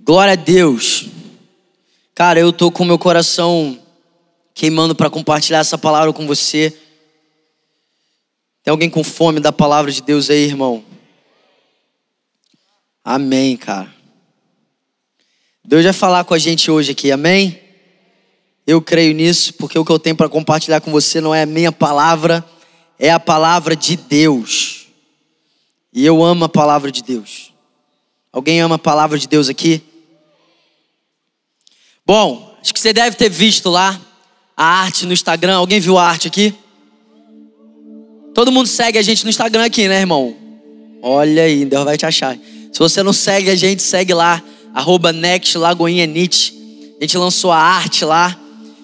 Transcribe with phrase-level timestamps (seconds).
[0.00, 1.06] Glória a Deus.
[2.14, 3.78] Cara, eu tô com meu coração
[4.54, 6.76] queimando para compartilhar essa palavra com você.
[8.62, 10.84] Tem alguém com fome da palavra de Deus aí, irmão?
[13.04, 13.92] Amém, cara.
[15.64, 17.60] Deus vai falar com a gente hoje aqui, amém?
[18.66, 21.46] Eu creio nisso, porque o que eu tenho para compartilhar com você não é a
[21.46, 22.44] minha palavra,
[22.98, 24.86] é a palavra de Deus.
[25.92, 27.52] E eu amo a palavra de Deus.
[28.32, 29.82] Alguém ama a palavra de Deus aqui?
[32.08, 34.00] Bom, acho que você deve ter visto lá
[34.56, 35.56] a arte no Instagram.
[35.56, 36.54] Alguém viu a arte aqui?
[38.34, 40.34] Todo mundo segue a gente no Instagram aqui, né, irmão?
[41.02, 42.34] Olha aí, Deus vai te achar.
[42.72, 45.10] Se você não segue a gente, segue lá, arroba.
[45.10, 45.12] A
[47.02, 48.34] gente lançou a arte lá.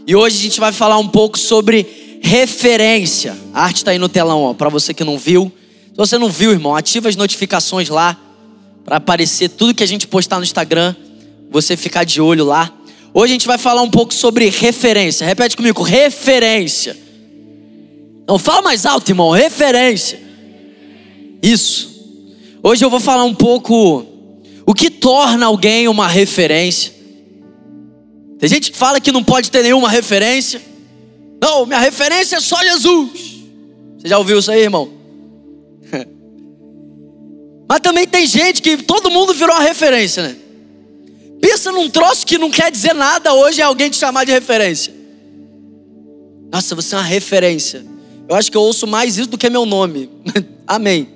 [0.06, 3.34] E hoje a gente vai falar um pouco sobre referência.
[3.54, 5.50] A arte está aí no telão, ó, para você que não viu.
[5.92, 8.18] Se você não viu, irmão, ativa as notificações lá
[8.84, 10.94] para aparecer tudo que a gente postar no Instagram,
[11.50, 12.70] você ficar de olho lá.
[13.16, 15.24] Hoje a gente vai falar um pouco sobre referência.
[15.24, 16.96] Repete comigo, referência.
[18.26, 20.20] Não fala mais alto, irmão, referência.
[21.40, 21.94] Isso.
[22.60, 24.04] Hoje eu vou falar um pouco
[24.66, 26.92] o que torna alguém uma referência.
[28.40, 30.60] Tem gente que fala que não pode ter nenhuma referência.
[31.40, 33.10] Não, minha referência é só Jesus.
[33.96, 34.90] Você já ouviu isso aí, irmão?
[37.68, 40.36] Mas também tem gente que todo mundo virou uma referência, né?
[41.44, 44.94] Pensa num troço que não quer dizer nada hoje é alguém te chamar de referência.
[46.50, 47.84] Nossa, você é uma referência.
[48.26, 50.08] Eu acho que eu ouço mais isso do que meu nome.
[50.66, 51.06] Amém.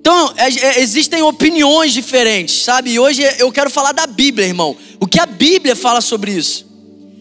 [0.00, 2.90] Então, é, é, existem opiniões diferentes, sabe?
[2.90, 4.76] E hoje eu quero falar da Bíblia, irmão.
[4.98, 6.66] O que a Bíblia fala sobre isso.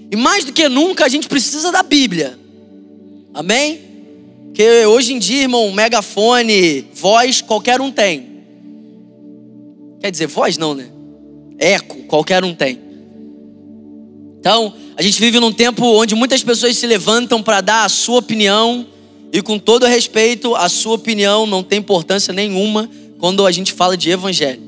[0.09, 2.35] E mais do que nunca, a gente precisa da Bíblia.
[3.31, 3.79] Amém?
[4.47, 8.41] Porque hoje em dia, irmão, megafone, voz, qualquer um tem.
[9.99, 10.89] Quer dizer, voz não, né?
[11.61, 12.79] Eco, qualquer um tem.
[14.39, 18.17] Então, a gente vive num tempo onde muitas pessoas se levantam para dar a sua
[18.17, 18.87] opinião,
[19.31, 22.89] e com todo respeito, a sua opinião não tem importância nenhuma
[23.19, 24.61] quando a gente fala de evangelho.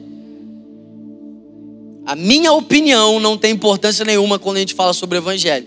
[2.06, 5.66] A minha opinião não tem importância nenhuma quando a gente fala sobre evangelho.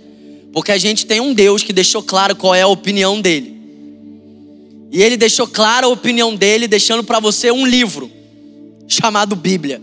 [0.53, 3.57] Porque a gente tem um Deus que deixou claro qual é a opinião dele.
[4.93, 8.11] E ele deixou clara a opinião dele, deixando para você um livro
[8.87, 9.83] chamado Bíblia.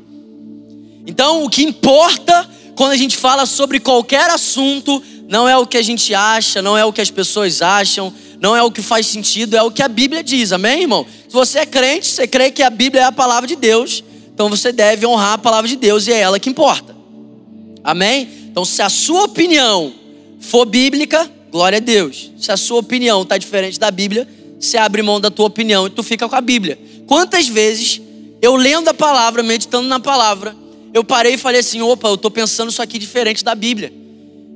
[1.05, 5.77] Então, o que importa quando a gente fala sobre qualquer assunto não é o que
[5.77, 9.07] a gente acha, não é o que as pessoas acham, não é o que faz
[9.07, 11.05] sentido, é o que a Bíblia diz, amém, irmão?
[11.27, 14.03] Se você é crente, você crê que a Bíblia é a palavra de Deus,
[14.33, 16.95] então você deve honrar a palavra de Deus e é ela que importa,
[17.83, 18.27] amém?
[18.51, 19.93] Então, se a sua opinião
[20.39, 22.31] for bíblica, glória a Deus.
[22.37, 24.27] Se a sua opinião está diferente da Bíblia,
[24.59, 26.77] você abre mão da tua opinião e tu fica com a Bíblia.
[27.07, 28.01] Quantas vezes
[28.41, 30.55] eu lendo a palavra, meditando na palavra,
[30.93, 33.91] eu parei e falei assim: opa, eu estou pensando isso aqui diferente da Bíblia.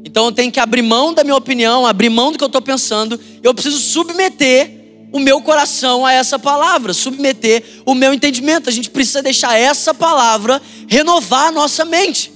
[0.05, 2.61] Então eu tenho que abrir mão da minha opinião, abrir mão do que eu estou
[2.61, 3.19] pensando.
[3.41, 4.71] Eu preciso submeter
[5.11, 8.69] o meu coração a essa palavra, submeter o meu entendimento.
[8.69, 12.31] A gente precisa deixar essa palavra renovar a nossa mente.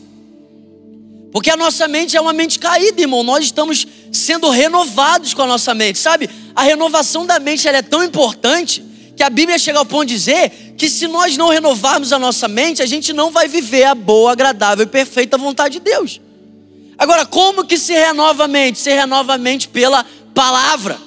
[1.31, 3.23] Porque a nossa mente é uma mente caída, irmão.
[3.23, 6.29] Nós estamos sendo renovados com a nossa mente, sabe?
[6.53, 8.84] A renovação da mente é tão importante
[9.22, 12.48] que a Bíblia chega ao ponto de dizer que se nós não renovarmos a nossa
[12.48, 16.20] mente, a gente não vai viver a boa, agradável e perfeita vontade de Deus.
[16.98, 18.80] Agora, como que se renova a mente?
[18.80, 20.98] Se renova a mente pela palavra.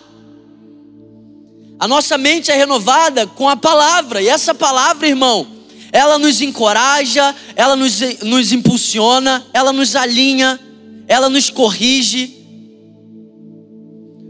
[1.76, 5.48] A nossa mente é renovada com a palavra, e essa palavra, irmão,
[5.90, 10.60] ela nos encoraja, ela nos, nos impulsiona, ela nos alinha,
[11.08, 12.46] ela nos corrige.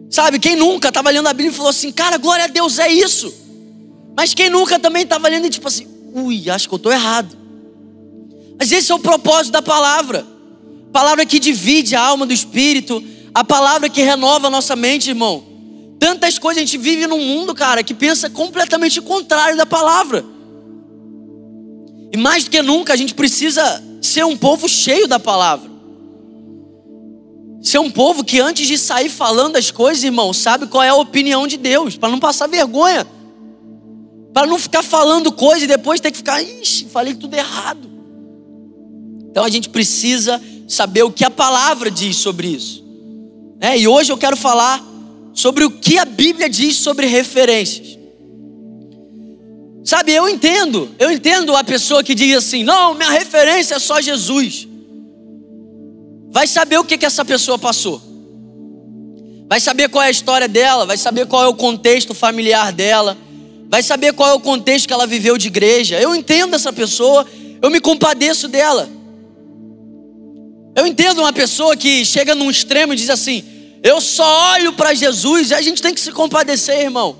[0.08, 2.90] Sabe, quem nunca estava lendo a Bíblia e falou assim, cara, glória a Deus, é
[2.90, 3.43] isso.
[4.16, 7.36] Mas quem nunca também estava lendo e tipo assim, ui, acho que eu estou errado.
[8.58, 10.24] Mas esse é o propósito da palavra.
[10.92, 13.02] Palavra que divide a alma do espírito,
[13.34, 15.44] a palavra que renova a nossa mente, irmão.
[15.98, 20.24] Tantas coisas a gente vive num mundo, cara, que pensa completamente contrário da palavra.
[22.12, 25.68] E mais do que nunca a gente precisa ser um povo cheio da palavra.
[27.60, 30.94] Ser um povo que antes de sair falando as coisas, irmão, sabe qual é a
[30.94, 33.04] opinião de Deus, para não passar vergonha.
[34.34, 37.88] Para não ficar falando coisa e depois ter que ficar, ixi, falei tudo errado.
[39.30, 42.84] Então a gente precisa saber o que a palavra diz sobre isso.
[43.60, 44.84] É, e hoje eu quero falar
[45.32, 47.96] sobre o que a Bíblia diz sobre referências.
[49.84, 54.00] Sabe, eu entendo, eu entendo a pessoa que diz assim: não, minha referência é só
[54.00, 54.66] Jesus.
[56.30, 58.02] Vai saber o que, que essa pessoa passou,
[59.48, 63.16] vai saber qual é a história dela, vai saber qual é o contexto familiar dela,
[63.74, 66.00] vai saber qual é o contexto que ela viveu de igreja.
[66.00, 67.26] Eu entendo essa pessoa,
[67.60, 68.88] eu me compadeço dela.
[70.76, 73.42] Eu entendo uma pessoa que chega num extremo e diz assim:
[73.82, 77.16] Eu só olho para Jesus, e a gente tem que se compadecer, irmão.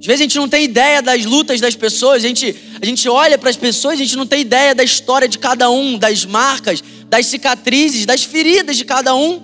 [0.00, 3.06] Às vezes a gente não tem ideia das lutas das pessoas, a gente, a gente
[3.10, 6.24] olha para as pessoas, a gente não tem ideia da história de cada um, das
[6.24, 9.38] marcas, das cicatrizes, das feridas de cada um.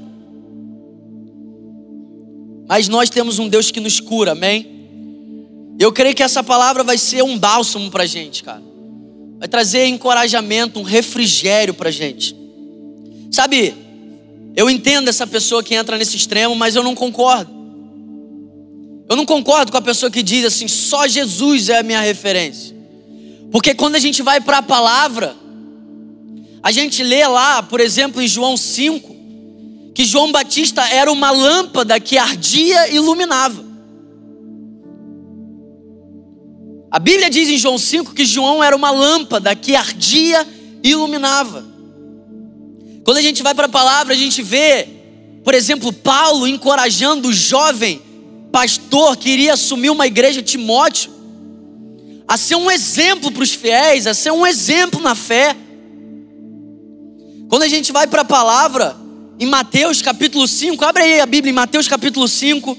[2.67, 4.82] Mas nós temos um Deus que nos cura, amém?
[5.83, 8.73] Eu creio que essa palavra vai ser um bálsamo para a gente, cara
[9.43, 12.33] vai trazer encorajamento, um refrigério para gente.
[13.29, 13.75] Sabe,
[14.55, 17.51] eu entendo essa pessoa que entra nesse extremo, mas eu não concordo.
[19.09, 22.73] Eu não concordo com a pessoa que diz assim, só Jesus é a minha referência.
[23.51, 25.35] Porque quando a gente vai para a palavra,
[26.63, 29.17] a gente lê lá, por exemplo, em João 5,
[29.93, 33.72] que João Batista era uma lâmpada que ardia e iluminava.
[36.93, 40.47] A Bíblia diz em João 5 que João era uma lâmpada que ardia
[40.85, 41.65] e iluminava.
[43.03, 44.87] Quando a gente vai para a palavra, a gente vê,
[45.43, 48.03] por exemplo, Paulo encorajando o jovem
[48.53, 51.11] pastor que iria assumir uma igreja, Timóteo,
[52.29, 55.57] a ser um exemplo para os fiéis, a ser um exemplo na fé.
[57.49, 58.95] Quando a gente vai para a palavra,
[59.41, 62.77] em Mateus capítulo 5, abre aí a Bíblia em Mateus capítulo 5,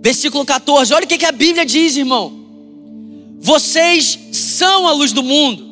[0.00, 2.43] versículo 14, olha o que, que a Bíblia diz, irmão.
[3.44, 5.62] Vocês são a luz do mundo.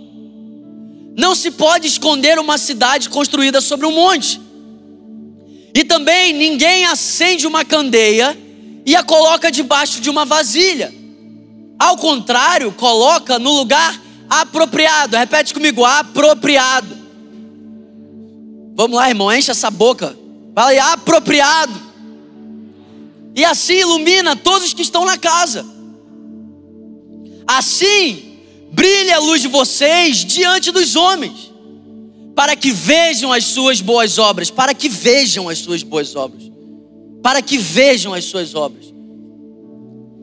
[1.16, 4.38] Não se pode esconder uma cidade construída sobre um monte.
[5.74, 8.38] E também ninguém acende uma candeia
[8.84, 10.92] e a coloca debaixo de uma vasilha.
[11.78, 13.98] Ao contrário, coloca no lugar
[14.28, 15.16] apropriado.
[15.16, 16.94] Repete comigo: apropriado.
[18.74, 20.14] Vamos lá, irmão, enche essa boca.
[20.54, 21.80] Fala aí, apropriado.
[23.34, 25.64] E assim ilumina todos os que estão na casa.
[27.58, 28.38] Assim,
[28.72, 31.52] brilhe a luz de vocês diante dos homens,
[32.34, 36.50] para que vejam as suas boas obras, para que vejam as suas boas obras,
[37.22, 38.86] para que vejam as suas obras.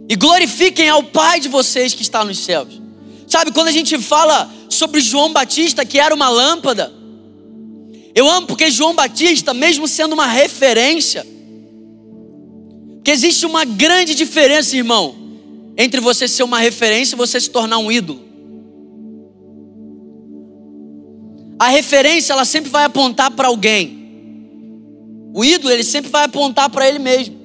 [0.09, 2.81] E glorifiquem ao Pai de vocês que está nos céus.
[3.27, 6.91] Sabe, quando a gente fala sobre João Batista, que era uma lâmpada,
[8.15, 11.23] eu amo porque João Batista, mesmo sendo uma referência,
[13.03, 15.18] que existe uma grande diferença, irmão,
[15.81, 18.21] entre você ser uma referência e você se tornar um ídolo.
[21.57, 23.97] A referência ela sempre vai apontar para alguém.
[25.33, 27.39] O ídolo ele sempre vai apontar para ele mesmo.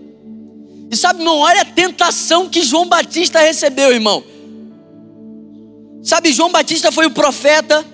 [0.91, 4.25] E sabe, irmão, olha a tentação que João Batista recebeu, irmão.
[6.03, 7.87] Sabe, João Batista foi o profeta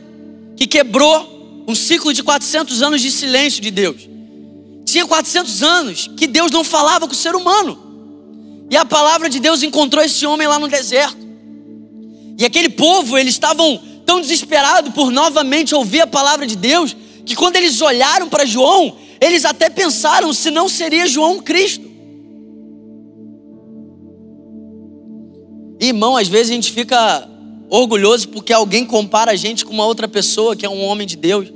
[0.57, 4.09] que quebrou um ciclo de 400 anos de silêncio de Deus.
[4.87, 7.90] Tinha 400 anos que Deus não falava com o ser humano.
[8.71, 11.19] E a palavra de Deus encontrou esse homem lá no deserto.
[12.39, 16.97] E aquele povo, eles estavam tão desesperados por novamente ouvir a palavra de Deus,
[17.27, 21.91] que quando eles olharam para João, eles até pensaram se não seria João Cristo.
[25.81, 27.29] Irmão, às vezes a gente fica
[27.69, 31.17] orgulhoso porque alguém compara a gente com uma outra pessoa que é um homem de
[31.17, 31.49] Deus.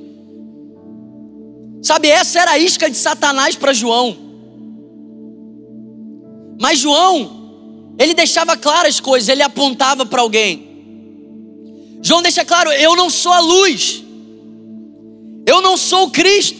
[1.82, 4.23] Sabe, essa era a isca de Satanás para João.
[6.64, 10.66] Mas João, ele deixava claras as coisas, ele apontava para alguém.
[12.00, 14.02] João deixa claro: eu não sou a luz,
[15.46, 16.58] eu não sou o Cristo,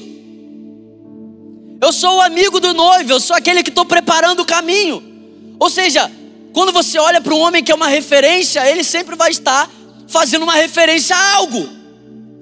[1.81, 5.03] eu sou o amigo do noivo, eu sou aquele que estou preparando o caminho.
[5.59, 6.13] Ou seja,
[6.53, 9.71] quando você olha para um homem que é uma referência, ele sempre vai estar
[10.07, 11.67] fazendo uma referência a algo,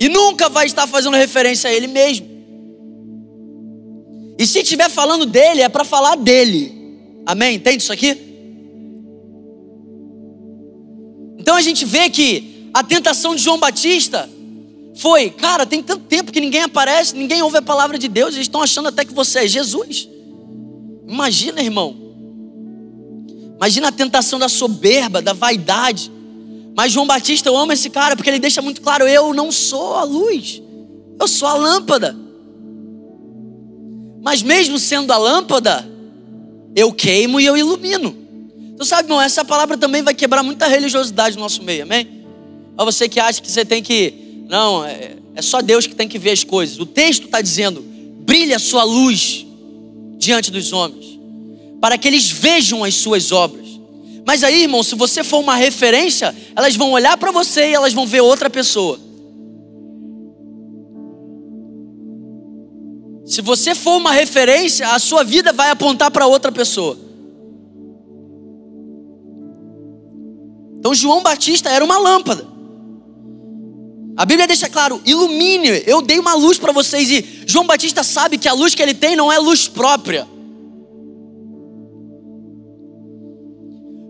[0.00, 2.26] e nunca vai estar fazendo referência a ele mesmo.
[4.36, 6.81] E se estiver falando dele, é para falar dele.
[7.26, 7.56] Amém?
[7.56, 8.18] Entende isso aqui?
[11.38, 14.28] Então a gente vê que a tentação de João Batista
[14.94, 18.46] foi, cara, tem tanto tempo que ninguém aparece, ninguém ouve a palavra de Deus, eles
[18.46, 20.08] estão achando até que você é Jesus.
[21.06, 21.96] Imagina, irmão.
[23.56, 26.10] Imagina a tentação da soberba, da vaidade.
[26.76, 29.94] Mas João Batista, eu amo esse cara porque ele deixa muito claro: eu não sou
[29.94, 30.62] a luz,
[31.20, 32.16] eu sou a lâmpada.
[34.22, 35.91] Mas mesmo sendo a lâmpada,
[36.74, 38.16] eu queimo e eu ilumino.
[38.78, 42.22] Tu sabe, irmão, essa palavra também vai quebrar muita religiosidade no nosso meio, amém?
[42.74, 44.44] Para você que acha que você tem que.
[44.48, 46.78] Não, é, é só Deus que tem que ver as coisas.
[46.78, 47.84] O texto está dizendo:
[48.24, 49.46] brilhe a sua luz
[50.18, 51.18] diante dos homens,
[51.80, 53.62] para que eles vejam as suas obras.
[54.24, 57.92] Mas aí, irmão, se você for uma referência, elas vão olhar para você e elas
[57.92, 58.98] vão ver outra pessoa.
[63.32, 66.98] Se você for uma referência, a sua vida vai apontar para outra pessoa.
[70.78, 72.46] Então João Batista era uma lâmpada.
[74.18, 77.10] A Bíblia deixa claro: ilumine, eu dei uma luz para vocês.
[77.10, 80.28] E João Batista sabe que a luz que ele tem não é luz própria.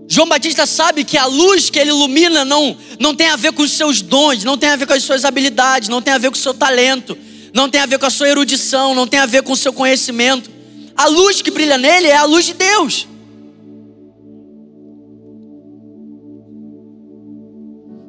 [0.08, 3.62] João Batista sabe que a luz que ele ilumina não, não tem a ver com
[3.62, 6.28] os seus dons, não tem a ver com as suas habilidades, não tem a ver
[6.28, 7.16] com o seu talento,
[7.54, 9.72] não tem a ver com a sua erudição, não tem a ver com o seu
[9.72, 10.50] conhecimento.
[10.96, 13.06] A luz que brilha nele é a luz de Deus.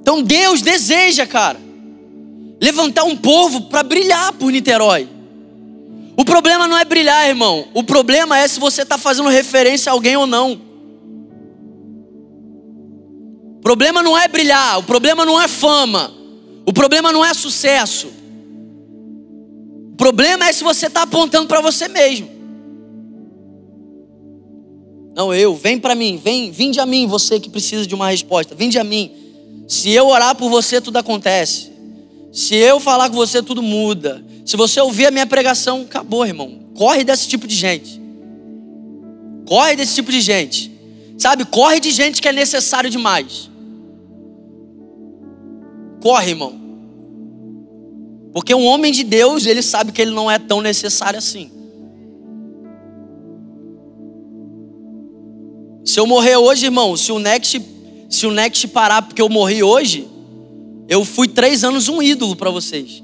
[0.01, 1.59] Então Deus deseja, cara,
[2.61, 5.09] levantar um povo para brilhar por Niterói.
[6.15, 7.67] O problema não é brilhar, irmão.
[7.73, 10.61] O problema é se você está fazendo referência a alguém ou não.
[13.57, 16.13] O problema não é brilhar, o problema não é fama,
[16.65, 18.22] o problema não é sucesso.
[19.93, 22.27] O problema é se você está apontando para você mesmo.
[25.15, 28.55] Não, eu, vem para mim, vem, vinde a mim, você que precisa de uma resposta,
[28.55, 29.11] vinde a mim.
[29.67, 31.71] Se eu orar por você, tudo acontece.
[32.31, 34.25] Se eu falar com você, tudo muda.
[34.43, 36.61] Se você ouvir a minha pregação, acabou, irmão.
[36.73, 38.01] Corre desse tipo de gente.
[39.45, 40.71] Corre desse tipo de gente.
[41.19, 43.47] Sabe, corre de gente que é necessário demais.
[46.01, 46.62] Corre, irmão.
[48.33, 51.51] Porque um homem de Deus, ele sabe que ele não é tão necessário assim.
[55.85, 57.61] Se eu morrer hoje, irmão, se o Next,
[58.09, 60.07] se o Next parar porque eu morri hoje,
[60.89, 63.03] eu fui três anos um ídolo para vocês.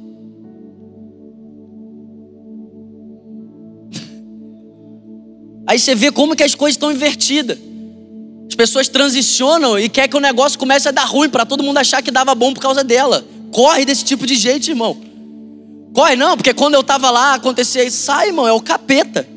[5.68, 7.70] Aí você vê como que as coisas estão invertidas
[8.60, 12.02] pessoas transicionam e quer que o negócio comece a dar ruim para todo mundo achar
[12.02, 13.26] que dava bom por causa dela.
[13.54, 15.09] Corre desse tipo de gente, irmão.
[15.94, 19.28] Corre não, porque quando eu tava lá acontecia isso, sai, irmão, é o capeta.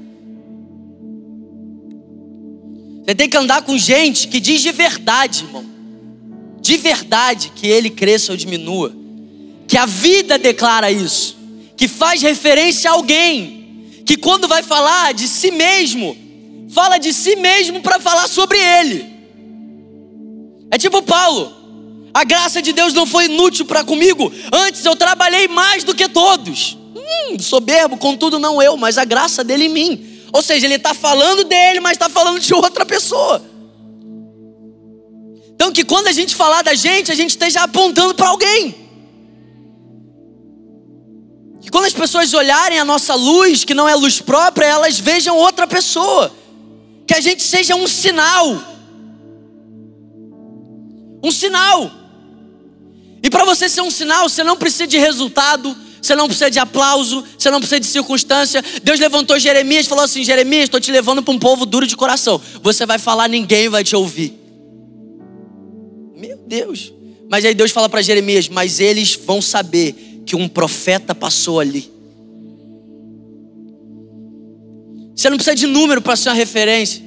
[3.04, 5.64] Você tem que andar com gente que diz de verdade, irmão.
[6.61, 8.94] De verdade que ele cresça ou diminua.
[9.66, 11.37] Que a vida declara isso.
[11.76, 13.88] Que faz referência a alguém.
[14.06, 16.16] Que quando vai falar de si mesmo,
[16.71, 19.12] fala de si mesmo para falar sobre ele.
[20.71, 21.62] É tipo Paulo.
[22.14, 24.31] A graça de Deus não foi inútil para comigo.
[24.52, 26.76] Antes eu trabalhei mais do que todos.
[26.95, 30.09] Hum, soberbo, contudo não eu, mas a graça dele em mim.
[30.33, 33.42] Ou seja, ele está falando dele, mas está falando de outra pessoa.
[35.54, 38.75] Então que quando a gente falar da gente, a gente esteja apontando para alguém.
[41.62, 45.37] Que quando as pessoas olharem a nossa luz, que não é luz própria, elas vejam
[45.37, 46.31] outra pessoa.
[47.07, 48.73] Que a gente seja um sinal
[51.23, 51.90] um sinal.
[53.23, 56.59] E para você ser um sinal, você não precisa de resultado, você não precisa de
[56.59, 58.62] aplauso, você não precisa de circunstância.
[58.83, 61.97] Deus levantou Jeremias e falou assim: Jeremias, estou te levando para um povo duro de
[61.97, 62.41] coração.
[62.61, 64.37] Você vai falar, ninguém vai te ouvir.
[66.17, 66.93] Meu Deus.
[67.31, 71.93] Mas aí Deus fala para Jeremias: Mas eles vão saber que um profeta passou ali.
[75.14, 77.00] Você não precisa de número para ser uma referência.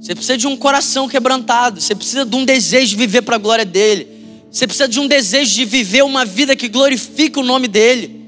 [0.00, 1.80] Você precisa de um coração quebrantado.
[1.80, 4.19] Você precisa de um desejo de viver para a glória dele.
[4.50, 8.20] Você precisa de um desejo de viver uma vida que glorifique o nome dele.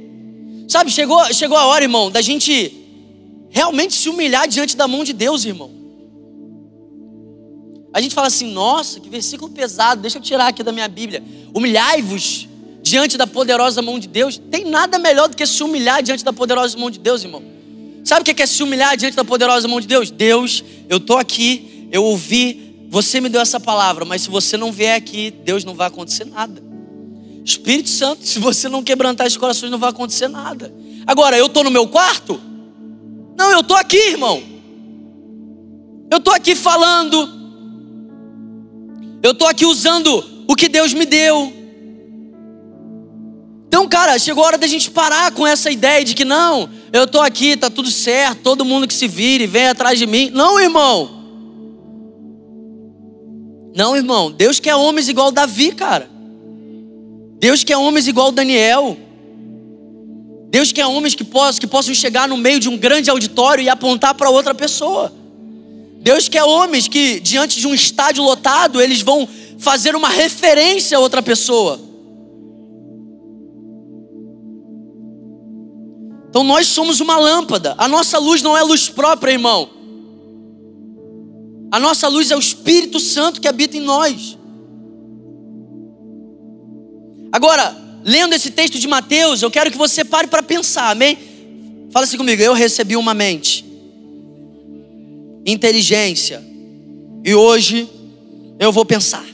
[0.69, 2.73] Sabe, chegou, chegou a hora, irmão, da gente
[3.51, 5.71] realmente se humilhar diante da mão de Deus, irmão.
[7.93, 11.23] A gente fala assim, nossa, que versículo pesado, deixa eu tirar aqui da minha Bíblia.
[11.53, 12.49] Humilhai-vos
[12.81, 14.41] diante da poderosa mão de Deus.
[14.51, 17.43] Tem nada melhor do que se humilhar diante da poderosa mão de Deus, irmão.
[18.05, 20.11] Sabe o que é se humilhar diante da poderosa mão de Deus?
[20.11, 24.71] Deus, eu estou aqui, eu ouvi, você me deu essa palavra, mas se você não
[24.71, 26.63] vier aqui, Deus não vai acontecer nada.
[27.43, 30.71] Espírito Santo, se você não quebrantar os corações, não vai acontecer nada.
[31.07, 32.39] Agora, eu estou no meu quarto?
[33.35, 34.43] Não, eu estou aqui, irmão.
[36.11, 37.31] Eu estou aqui falando.
[39.23, 41.51] Eu estou aqui usando o que Deus me deu.
[43.69, 47.05] Então, cara, chegou a hora da gente parar com essa ideia de que não, eu
[47.05, 50.29] estou aqui, tá tudo certo, todo mundo que se vire, vem atrás de mim.
[50.29, 51.22] Não, irmão.
[53.75, 54.31] Não, irmão.
[54.31, 56.09] Deus quer homens igual Davi, cara.
[57.39, 58.97] Deus quer homens igual Daniel.
[60.51, 63.69] Deus quer homens que possam, que possam chegar no meio de um grande auditório e
[63.69, 65.13] apontar para outra pessoa.
[65.97, 69.27] Deus quer homens que, diante de um estádio lotado, eles vão
[69.59, 71.81] fazer uma referência a outra pessoa.
[76.29, 77.75] Então nós somos uma lâmpada.
[77.79, 79.69] A nossa luz não é luz própria, irmão.
[81.73, 84.37] A nossa luz é o Espírito Santo que habita em nós.
[87.33, 87.75] Agora,
[88.05, 91.17] lendo esse texto de Mateus, eu quero que você pare para pensar, amém?
[91.91, 93.65] Fala assim comigo, eu recebi uma mente,
[95.47, 96.45] inteligência,
[97.25, 97.89] e hoje
[98.59, 99.25] eu vou pensar.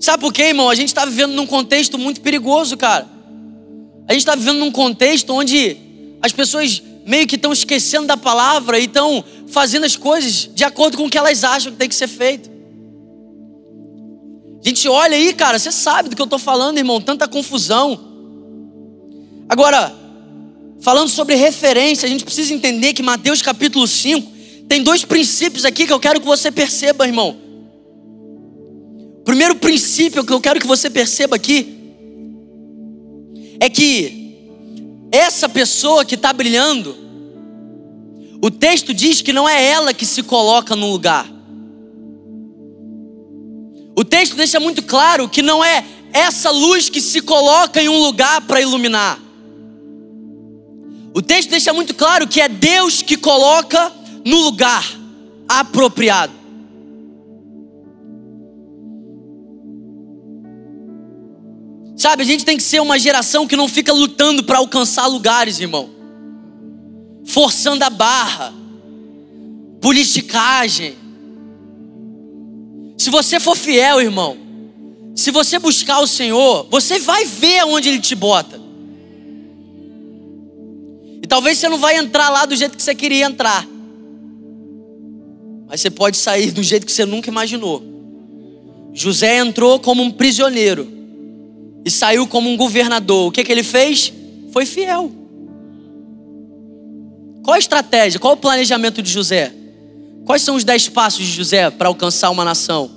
[0.00, 0.68] Sabe por quê, irmão?
[0.68, 3.08] A gente está vivendo num contexto muito perigoso, cara.
[4.08, 5.76] A gente está vivendo num contexto onde
[6.20, 10.98] as pessoas meio que estão esquecendo da palavra e estão fazendo as coisas de acordo
[10.98, 12.50] com o que elas acham que tem que ser feito.
[14.62, 17.98] A gente olha aí, cara, você sabe do que eu estou falando, irmão, tanta confusão.
[19.48, 19.90] Agora,
[20.82, 24.30] falando sobre referência, a gente precisa entender que Mateus capítulo 5
[24.68, 27.38] tem dois princípios aqui que eu quero que você perceba, irmão.
[29.20, 31.74] O primeiro princípio que eu quero que você perceba aqui
[33.58, 34.17] é que
[35.10, 36.96] essa pessoa que está brilhando,
[38.42, 41.28] o texto diz que não é ela que se coloca no lugar.
[43.96, 47.98] O texto deixa muito claro que não é essa luz que se coloca em um
[47.98, 49.18] lugar para iluminar.
[51.14, 53.92] O texto deixa muito claro que é Deus que coloca
[54.24, 54.84] no lugar
[55.48, 56.37] apropriado.
[61.98, 65.58] Sabe, a gente tem que ser uma geração que não fica lutando para alcançar lugares,
[65.58, 65.90] irmão.
[67.24, 68.54] Forçando a barra,
[69.80, 70.94] politicagem.
[72.96, 74.38] Se você for fiel, irmão,
[75.16, 78.60] se você buscar o Senhor, você vai ver aonde Ele te bota.
[81.20, 83.66] E talvez você não vai entrar lá do jeito que você queria entrar.
[85.66, 87.82] Mas você pode sair do jeito que você nunca imaginou.
[88.94, 90.97] José entrou como um prisioneiro
[91.88, 93.28] e saiu como um governador.
[93.28, 94.12] O que, que ele fez?
[94.52, 95.10] Foi fiel.
[97.42, 98.20] Qual a estratégia?
[98.20, 99.52] Qual o planejamento de José?
[100.26, 102.90] Quais são os dez passos de José para alcançar uma nação?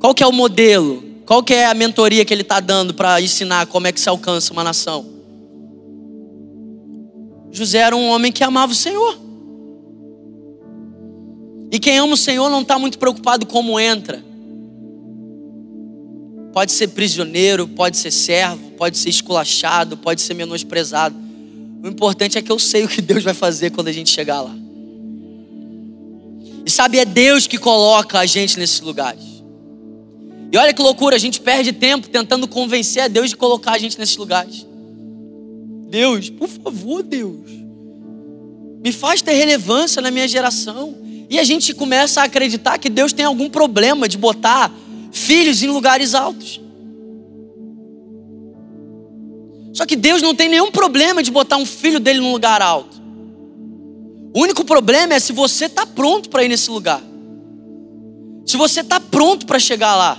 [0.00, 1.04] Qual que é o modelo?
[1.24, 4.08] Qual que é a mentoria que ele está dando para ensinar como é que se
[4.08, 5.06] alcança uma nação?
[7.52, 9.16] José era um homem que amava o Senhor.
[11.70, 14.29] E quem ama o Senhor não está muito preocupado como entra.
[16.52, 21.14] Pode ser prisioneiro, pode ser servo, pode ser esculachado, pode ser menosprezado.
[21.82, 24.40] O importante é que eu sei o que Deus vai fazer quando a gente chegar
[24.40, 24.54] lá.
[26.66, 29.22] E sabe, é Deus que coloca a gente nesses lugares.
[30.52, 33.78] E olha que loucura, a gente perde tempo tentando convencer a Deus de colocar a
[33.78, 34.66] gente nesses lugares.
[35.88, 37.50] Deus, por favor, Deus,
[38.82, 40.96] me faz ter relevância na minha geração.
[41.28, 44.72] E a gente começa a acreditar que Deus tem algum problema de botar
[45.10, 46.60] filhos em lugares altos.
[49.72, 53.00] Só que Deus não tem nenhum problema de botar um filho dele num lugar alto.
[54.34, 57.02] O único problema é se você está pronto para ir nesse lugar.
[58.46, 60.18] Se você está pronto para chegar lá.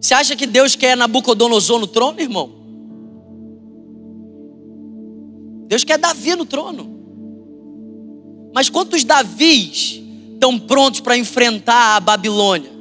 [0.00, 2.52] Você acha que Deus quer Nabucodonosor no trono, irmão?
[5.68, 7.00] Deus quer Davi no trono.
[8.52, 10.01] Mas quantos Davis
[10.42, 12.72] estão prontos para enfrentar a Babilônia?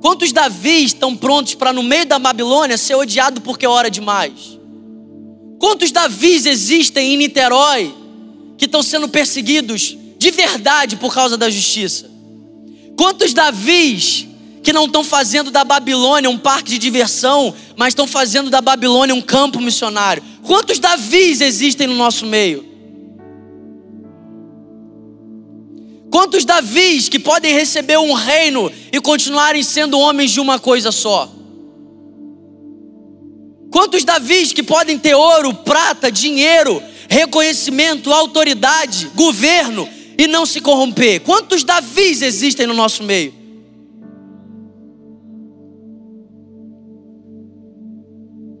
[0.00, 4.56] Quantos Davis estão prontos para, no meio da Babilônia, ser odiado porque é hora demais?
[5.58, 7.92] Quantos Davis existem em Niterói
[8.56, 12.08] que estão sendo perseguidos de verdade por causa da justiça?
[12.96, 14.26] Quantos Davis
[14.62, 19.14] que não estão fazendo da Babilônia um parque de diversão, mas estão fazendo da Babilônia
[19.14, 20.22] um campo missionário?
[20.44, 22.69] Quantos Davis existem no nosso meio?
[26.10, 31.30] Quantos Davis que podem receber um reino e continuarem sendo homens de uma coisa só?
[33.70, 41.20] Quantos Davis que podem ter ouro, prata, dinheiro, reconhecimento, autoridade, governo e não se corromper?
[41.20, 43.40] Quantos Davis existem no nosso meio?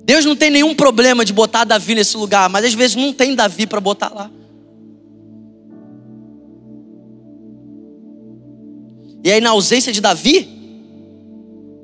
[0.04, 3.34] Deus não tem nenhum problema de botar Davi nesse lugar, mas às vezes não tem
[3.34, 4.30] Davi para botar lá.
[9.22, 10.48] E aí, na ausência de Davi,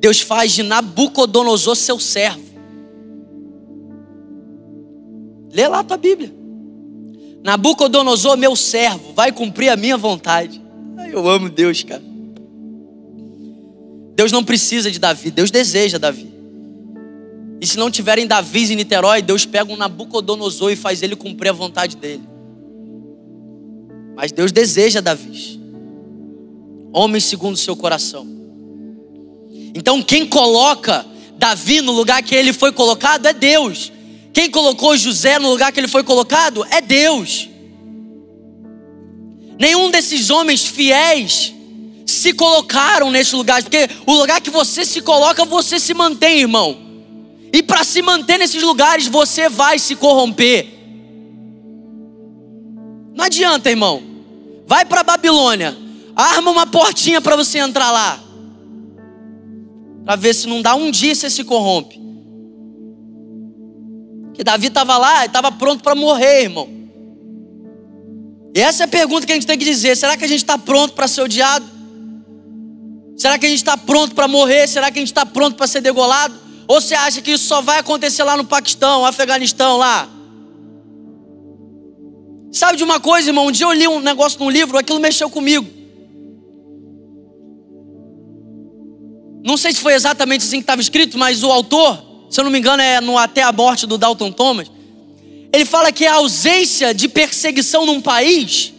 [0.01, 2.45] Deus faz de Nabucodonosor seu servo.
[5.53, 6.33] Lê lá a tua Bíblia.
[7.43, 10.61] Nabucodonosor, meu servo, vai cumprir a minha vontade.
[11.11, 12.03] Eu amo Deus, cara.
[14.15, 16.35] Deus não precisa de Davi, Deus deseja Davi.
[17.61, 21.51] E se não tiverem Davi em Niterói, Deus pega um Nabucodonosor e faz ele cumprir
[21.51, 22.23] a vontade dele.
[24.15, 25.66] Mas Deus deseja Davi
[26.97, 28.27] homens segundo o seu coração.
[29.75, 31.05] Então, quem coloca
[31.37, 33.93] Davi no lugar que ele foi colocado é Deus.
[34.33, 37.51] Quem colocou José no lugar que ele foi colocado é Deus.
[39.59, 41.53] Nenhum desses homens fiéis
[42.07, 46.79] se colocaram nesse lugar, porque o lugar que você se coloca, você se mantém, irmão.
[47.53, 50.67] E para se manter nesses lugares, você vai se corromper.
[53.15, 54.03] Não adianta, irmão.
[54.67, 55.86] Vai para Babilônia.
[56.17, 58.19] Arma uma portinha para você entrar lá.
[60.05, 62.01] Para ver se não dá um dia você se corrompe.
[64.33, 66.69] Que Davi estava lá e estava pronto para morrer, irmão.
[68.55, 70.39] E essa é a pergunta que a gente tem que dizer: será que a gente
[70.39, 71.67] está pronto para ser odiado?
[73.17, 74.67] Será que a gente está pronto para morrer?
[74.67, 76.35] Será que a gente está pronto para ser degolado?
[76.69, 80.09] Ou você acha que isso só vai acontecer lá no Paquistão, Afeganistão, lá?
[82.53, 83.47] Sabe de uma coisa, irmão?
[83.47, 85.76] Um dia eu li um negócio num livro, aquilo mexeu comigo.
[89.47, 92.51] Não sei se foi exatamente assim que estava escrito, mas o autor, se eu não
[92.51, 94.69] me engano, é no Até a Morte do Dalton Thomas.
[95.53, 98.75] Ele fala que a ausência de perseguição num país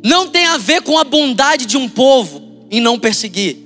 [0.00, 3.56] não tem a ver com a bondade de um povo em não perseguir,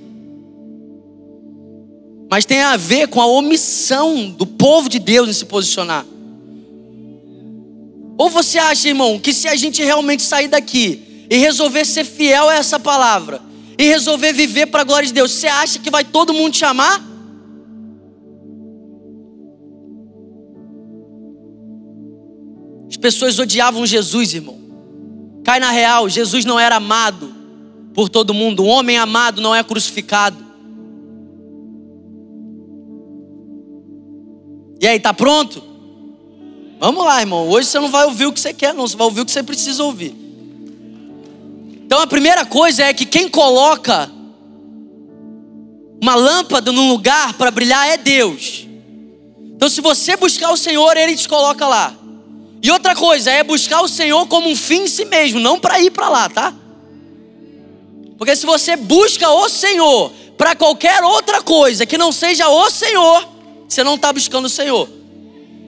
[2.31, 6.03] mas tem a ver com a omissão do povo de Deus em se posicionar.
[8.17, 12.49] Ou você acha, irmão, que se a gente realmente sair daqui e resolver ser fiel
[12.49, 16.03] a essa palavra, e resolver viver para a glória de Deus, você acha que vai
[16.03, 17.01] todo mundo te amar?
[22.89, 24.57] As pessoas odiavam Jesus, irmão.
[25.43, 27.33] Cai na real, Jesus não era amado
[27.93, 28.63] por todo mundo.
[28.63, 30.37] O homem amado não é crucificado.
[34.79, 35.63] E aí, tá pronto?
[36.79, 37.47] Vamos lá, irmão.
[37.47, 38.87] Hoje você não vai ouvir o que você quer, não.
[38.87, 40.22] Você vai ouvir o que você precisa ouvir.
[41.85, 44.11] Então a primeira coisa é que quem coloca
[46.01, 48.67] uma lâmpada num lugar para brilhar é Deus.
[49.55, 51.95] Então se você buscar o Senhor, Ele te coloca lá.
[52.61, 55.79] E outra coisa é buscar o Senhor como um fim em si mesmo, não para
[55.81, 56.53] ir para lá, tá?
[58.17, 63.27] Porque se você busca o Senhor para qualquer outra coisa que não seja o Senhor,
[63.67, 64.89] você não está buscando o Senhor,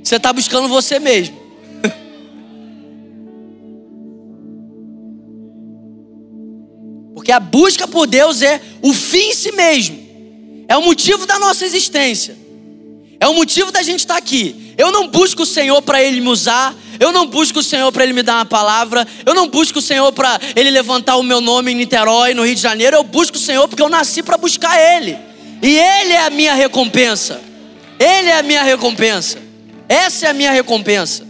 [0.01, 1.44] você está buscando você mesmo.
[7.25, 9.97] Porque a busca por Deus é o fim em si mesmo,
[10.67, 12.37] é o motivo da nossa existência,
[13.19, 14.75] é o motivo da gente estar aqui.
[14.77, 18.03] Eu não busco o Senhor para Ele me usar, eu não busco o Senhor para
[18.03, 21.41] Ele me dar uma palavra, eu não busco o Senhor para Ele levantar o meu
[21.41, 24.37] nome em Niterói, no Rio de Janeiro, eu busco o Senhor porque eu nasci para
[24.37, 25.17] buscar Ele,
[25.63, 27.41] e Ele é a minha recompensa,
[27.97, 29.39] Ele é a minha recompensa,
[29.89, 31.25] essa é a minha recompensa.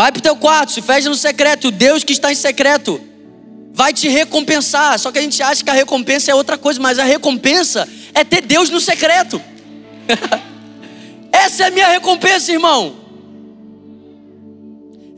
[0.00, 1.68] Vai para o teu quarto, se fecha no secreto.
[1.68, 2.98] O Deus que está em secreto
[3.74, 4.98] vai te recompensar.
[4.98, 8.24] Só que a gente acha que a recompensa é outra coisa, mas a recompensa é
[8.24, 9.42] ter Deus no secreto.
[11.30, 12.96] Essa é a minha recompensa, irmão.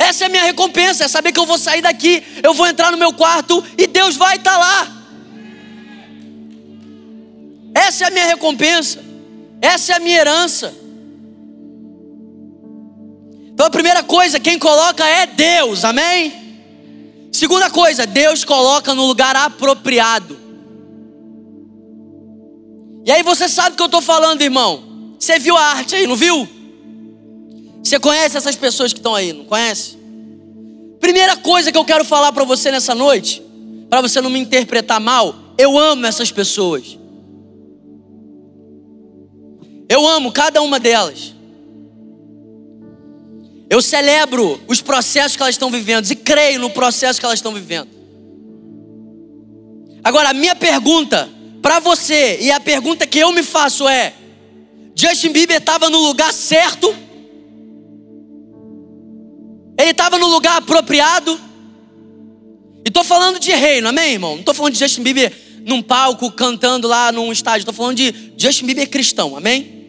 [0.00, 2.90] Essa é a minha recompensa, é saber que eu vou sair daqui, eu vou entrar
[2.90, 5.04] no meu quarto e Deus vai estar lá.
[7.72, 8.98] Essa é a minha recompensa.
[9.60, 10.81] Essa é a minha herança.
[13.62, 16.32] Então a primeira coisa, quem coloca é Deus, amém?
[17.30, 20.36] Segunda coisa, Deus coloca no lugar apropriado.
[23.06, 25.14] E aí você sabe o que eu estou falando, irmão.
[25.16, 26.48] Você viu a arte aí, não viu?
[27.84, 29.96] Você conhece essas pessoas que estão aí, não conhece?
[30.98, 33.40] Primeira coisa que eu quero falar para você nessa noite,
[33.88, 36.98] para você não me interpretar mal, eu amo essas pessoas.
[39.88, 41.31] Eu amo cada uma delas.
[43.72, 47.54] Eu celebro os processos que elas estão vivendo e creio no processo que elas estão
[47.54, 47.88] vivendo.
[50.04, 51.26] Agora, a minha pergunta
[51.62, 54.12] para você e a pergunta que eu me faço é:
[54.94, 56.94] Justin Bieber estava no lugar certo?
[59.78, 61.40] Ele estava no lugar apropriado?
[62.84, 64.32] E estou falando de reino, amém, irmão?
[64.32, 65.32] Não estou falando de Justin Bieber
[65.64, 67.60] num palco cantando lá num estádio.
[67.60, 69.80] Estou falando de Justin Bieber cristão, amém?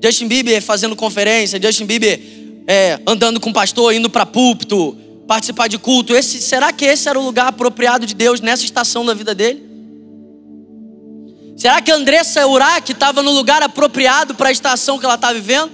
[0.00, 2.35] Justin Bieber fazendo conferência, Justin Bieber
[2.66, 6.14] é, andando com o pastor, indo para púlpito, participar de culto.
[6.14, 9.64] Esse, será que esse era o lugar apropriado de Deus nessa estação da vida dele?
[11.56, 15.70] Será que Andressa Urac estava no lugar apropriado para a estação que ela está vivendo?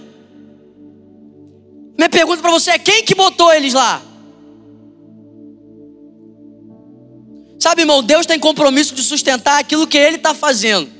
[1.98, 4.00] Minha pergunta para você é: quem que botou eles lá?
[7.58, 10.90] Sabe, irmão, Deus tem compromisso de sustentar aquilo que Ele está fazendo.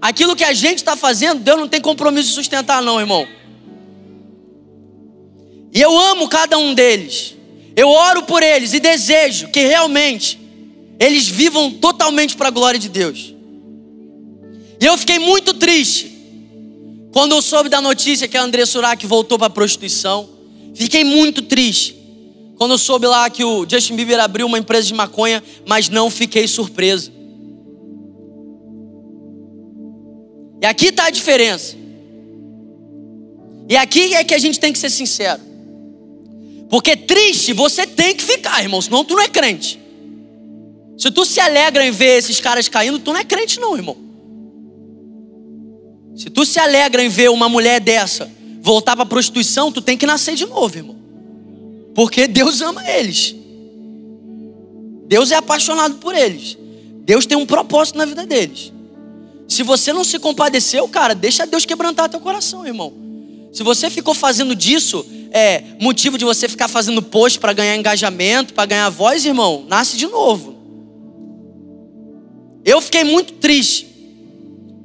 [0.00, 3.26] Aquilo que a gente está fazendo, Deus não tem compromisso de sustentar, não, irmão.
[5.72, 7.34] E eu amo cada um deles.
[7.74, 10.38] Eu oro por eles e desejo que realmente
[11.00, 13.34] eles vivam totalmente para a glória de Deus.
[14.80, 16.12] E eu fiquei muito triste
[17.12, 20.28] quando eu soube da notícia que a André Surak voltou para a prostituição.
[20.74, 21.96] Fiquei muito triste
[22.56, 26.10] quando eu soube lá que o Justin Bieber abriu uma empresa de maconha, mas não
[26.10, 27.10] fiquei surpreso.
[30.60, 31.76] E aqui está a diferença.
[33.68, 35.51] E aqui é que a gente tem que ser sincero.
[36.72, 39.78] Porque triste você tem que ficar, irmão, senão tu não é crente.
[40.96, 43.94] Se tu se alegra em ver esses caras caindo, tu não é crente, não, irmão.
[46.16, 48.30] Se tu se alegra em ver uma mulher dessa
[48.62, 50.96] voltar para prostituição, tu tem que nascer de novo, irmão.
[51.94, 53.34] Porque Deus ama eles.
[55.08, 56.56] Deus é apaixonado por eles.
[57.04, 58.72] Deus tem um propósito na vida deles.
[59.46, 62.94] Se você não se compadeceu, cara, deixa Deus quebrantar teu coração, irmão.
[63.52, 68.54] Se você ficou fazendo disso é motivo de você ficar fazendo post para ganhar engajamento,
[68.54, 70.56] para ganhar voz, irmão, nasce de novo.
[72.64, 73.86] Eu fiquei muito triste,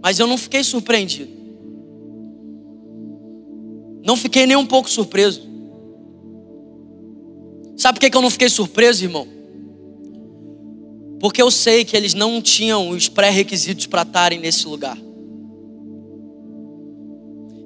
[0.01, 1.31] mas eu não fiquei surpreendido.
[4.03, 5.47] Não fiquei nem um pouco surpreso.
[7.75, 9.27] Sabe por que eu não fiquei surpreso, irmão?
[11.19, 14.97] Porque eu sei que eles não tinham os pré-requisitos para estarem nesse lugar.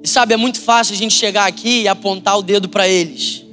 [0.02, 3.44] E sabe, é muito fácil a gente chegar aqui e apontar o dedo para eles.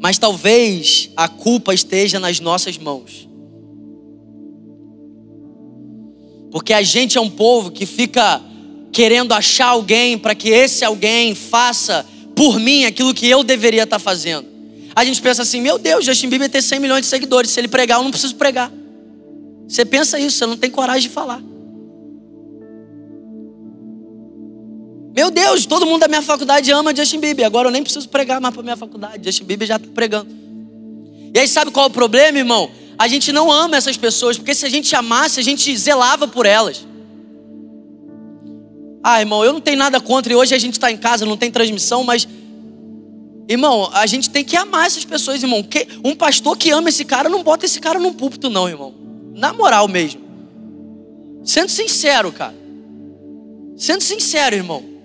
[0.00, 3.28] Mas talvez a culpa esteja nas nossas mãos.
[6.50, 8.40] Porque a gente é um povo que fica
[8.92, 13.98] querendo achar alguém para que esse alguém faça por mim aquilo que eu deveria estar
[13.98, 14.46] fazendo.
[14.94, 17.50] A gente pensa assim: meu Deus, Justin Bieber tem 100 milhões de seguidores.
[17.50, 18.72] Se ele pregar, eu não preciso pregar.
[19.68, 21.42] Você pensa isso, você não tem coragem de falar.
[25.16, 27.46] Meu Deus, todo mundo da minha faculdade ama Justin Bieber.
[27.46, 29.24] Agora eu nem preciso pregar mais para minha faculdade.
[29.24, 30.28] Justin Bieber já está pregando.
[31.34, 32.70] E aí sabe qual é o problema, irmão?
[32.98, 36.44] A gente não ama essas pessoas, porque se a gente amasse, a gente zelava por
[36.44, 36.86] elas.
[39.02, 41.36] Ah, irmão, eu não tenho nada contra, e hoje a gente está em casa, não
[41.36, 42.28] tem transmissão, mas.
[43.48, 45.64] Irmão, a gente tem que amar essas pessoas, irmão.
[46.04, 48.92] Um pastor que ama esse cara não bota esse cara num púlpito, não, irmão.
[49.34, 50.20] Na moral mesmo.
[51.42, 52.54] Sendo sincero, cara.
[53.78, 54.95] Sendo sincero, irmão.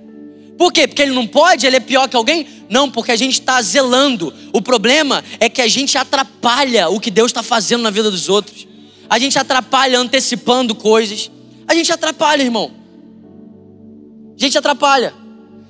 [0.58, 0.88] Por quê?
[0.88, 2.48] Porque ele não pode, ele é pior que alguém?
[2.70, 4.34] Não, porque a gente está zelando.
[4.54, 8.30] O problema é que a gente atrapalha o que Deus está fazendo na vida dos
[8.30, 8.68] outros.
[9.10, 11.32] A gente atrapalha antecipando coisas.
[11.68, 12.72] A gente atrapalha, irmão.
[14.38, 15.14] A gente atrapalha.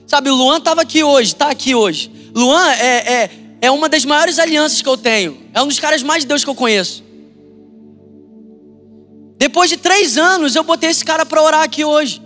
[0.06, 2.12] Sabe, o Luan estava aqui hoje, está aqui hoje.
[2.36, 3.30] Luan é, é,
[3.62, 5.38] é uma das maiores alianças que eu tenho.
[5.54, 7.04] É um dos caras mais de Deus que eu conheço.
[9.38, 12.22] Depois de três anos, eu botei esse cara para orar aqui hoje.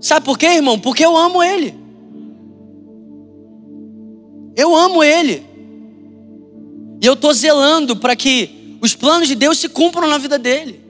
[0.00, 0.78] Sabe por quê, irmão?
[0.78, 1.74] Porque eu amo Ele.
[4.56, 5.46] Eu amo Ele.
[7.00, 10.88] E eu estou zelando para que os planos de Deus se cumpram na vida dele.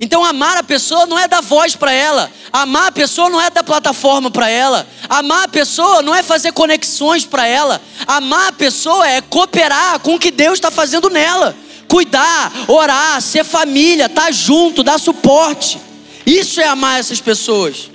[0.00, 3.48] Então, amar a pessoa não é dar voz para ela, amar a pessoa não é
[3.48, 8.52] dar plataforma para ela, amar a pessoa não é fazer conexões para ela, amar a
[8.52, 11.54] pessoa é cooperar com o que Deus está fazendo nela,
[11.88, 15.80] cuidar, orar, ser família, estar tá junto, dar suporte.
[16.26, 17.90] Isso é amar essas pessoas.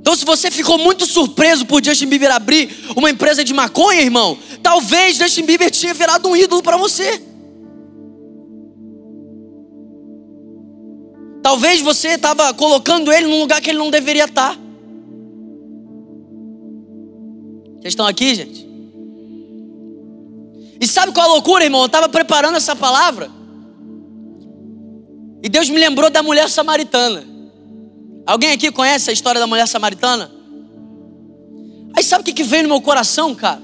[0.00, 4.36] Então, se você ficou muito surpreso por Justin Bieber abrir uma empresa de maconha, irmão,
[4.62, 7.22] talvez Justin Bieber tinha virado um ídolo para você.
[11.42, 14.54] Talvez você estava colocando ele num lugar que ele não deveria estar.
[14.54, 14.60] Tá.
[17.80, 18.68] Vocês estão aqui, gente?
[20.80, 21.82] E sabe qual a loucura, irmão?
[21.82, 23.30] Eu estava preparando essa palavra.
[25.42, 27.24] E Deus me lembrou da mulher samaritana.
[28.30, 30.30] Alguém aqui conhece a história da mulher samaritana?
[31.92, 33.60] Aí sabe o que, que veio no meu coração, cara?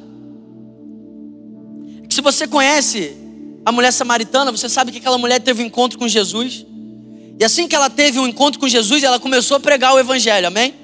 [2.09, 3.17] Que se você conhece
[3.65, 6.67] a mulher samaritana, você sabe que aquela mulher teve um encontro com Jesus.
[7.39, 10.49] E assim que ela teve um encontro com Jesus, ela começou a pregar o evangelho,
[10.49, 10.75] amém?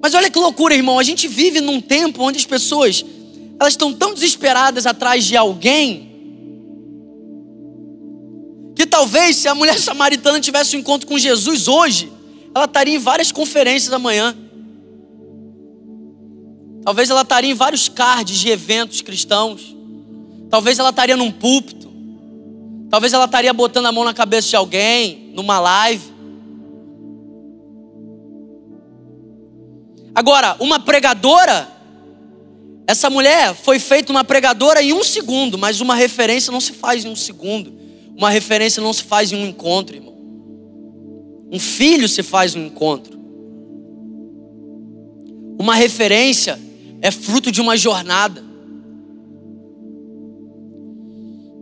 [0.00, 1.00] Mas olha que loucura, irmão.
[1.00, 3.04] A gente vive num tempo onde as pessoas
[3.58, 6.12] elas estão tão desesperadas atrás de alguém
[8.76, 12.21] que talvez se a mulher samaritana tivesse um encontro com Jesus hoje,
[12.54, 14.36] ela estaria em várias conferências amanhã.
[16.84, 19.74] Talvez ela estaria em vários cards de eventos cristãos.
[20.50, 21.90] Talvez ela estaria num púlpito.
[22.90, 26.12] Talvez ela estaria botando a mão na cabeça de alguém, numa live.
[30.14, 31.66] Agora, uma pregadora,
[32.86, 37.04] essa mulher foi feita uma pregadora em um segundo, mas uma referência não se faz
[37.04, 37.72] em um segundo.
[38.14, 40.11] Uma referência não se faz em um encontro, irmão.
[41.52, 43.20] Um filho se faz um encontro.
[45.58, 46.58] Uma referência
[47.02, 48.42] é fruto de uma jornada.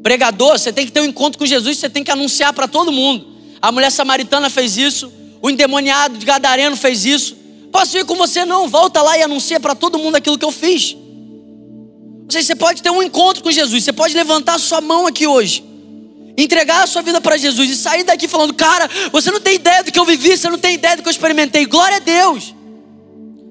[0.00, 2.92] Pregador, você tem que ter um encontro com Jesus, você tem que anunciar para todo
[2.92, 3.26] mundo.
[3.61, 7.37] A mulher samaritana fez isso, o endemoniado de Gadareno fez isso.
[7.72, 8.44] Posso ir com você?
[8.44, 10.96] Não, volta lá e anuncia para todo mundo aquilo que eu fiz.
[12.31, 15.69] Você pode ter um encontro com Jesus, você pode levantar sua mão aqui hoje
[16.36, 19.82] entregar a sua vida para Jesus e sair daqui falando: Cara, você não tem ideia
[19.82, 21.66] do que eu vivi, você não tem ideia do que eu experimentei.
[21.66, 22.54] Glória a Deus.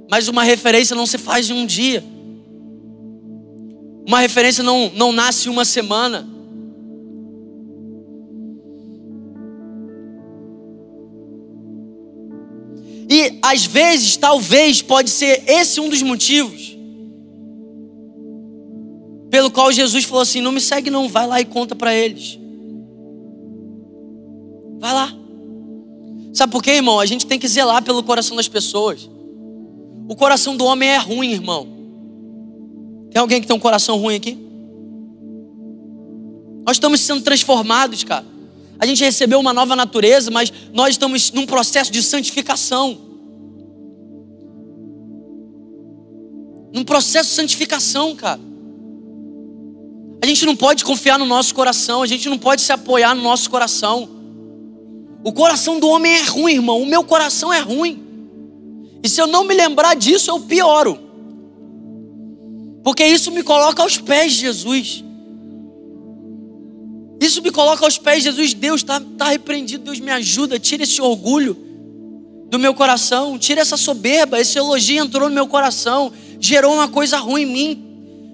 [0.09, 2.03] Mas uma referência não se faz em um dia.
[4.07, 6.27] Uma referência não, não nasce em uma semana.
[13.11, 16.69] E às vezes, talvez, pode ser esse um dos motivos
[19.29, 22.38] pelo qual Jesus falou assim: não me segue, não, vai lá e conta para eles.
[24.79, 25.13] Vai lá.
[26.33, 26.99] Sabe por quê, irmão?
[26.99, 29.09] A gente tem que zelar pelo coração das pessoas.
[30.07, 31.67] O coração do homem é ruim, irmão.
[33.11, 34.37] Tem alguém que tem um coração ruim aqui?
[36.65, 38.25] Nós estamos sendo transformados, cara.
[38.77, 42.97] A gente recebeu uma nova natureza, mas nós estamos num processo de santificação.
[46.73, 48.39] Num processo de santificação, cara.
[50.21, 53.21] A gente não pode confiar no nosso coração, a gente não pode se apoiar no
[53.21, 54.18] nosso coração.
[55.23, 56.81] O coração do homem é ruim, irmão.
[56.81, 58.03] O meu coração é ruim.
[59.03, 60.99] E se eu não me lembrar disso, eu pioro.
[62.83, 65.03] Porque isso me coloca aos pés de Jesus.
[67.19, 68.53] Isso me coloca aos pés de Jesus.
[68.53, 69.83] Deus está tá repreendido.
[69.83, 70.57] Deus me ajuda.
[70.57, 71.57] Tira esse orgulho
[72.49, 73.37] do meu coração.
[73.37, 74.39] Tira essa soberba.
[74.39, 76.13] Esse elogio entrou no meu coração.
[76.39, 77.85] Gerou uma coisa ruim em mim.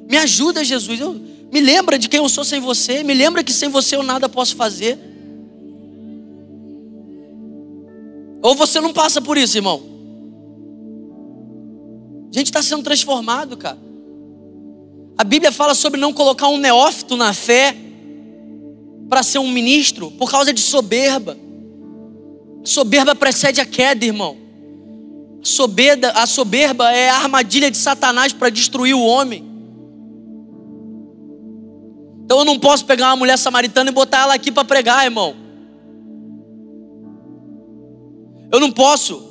[0.08, 1.00] Me ajuda, Jesus.
[1.00, 1.19] Eu,
[1.52, 3.04] me lembra de quem eu sou sem você.
[3.04, 5.14] Me lembra que sem você eu nada posso fazer.
[8.45, 9.81] Ou você não passa por isso, irmão?
[12.31, 13.79] A gente está sendo transformado, cara.
[15.17, 17.75] A Bíblia fala sobre não colocar um neófito na fé
[19.10, 21.36] para ser um ministro por causa de soberba.
[22.63, 24.38] soberba precede a queda, irmão.
[25.41, 29.43] A soberba, a soberba é a armadilha de Satanás para destruir o homem.
[32.23, 35.44] Então eu não posso pegar uma mulher samaritana e botar ela aqui para pregar, irmão.
[38.56, 39.22] Eu não posso.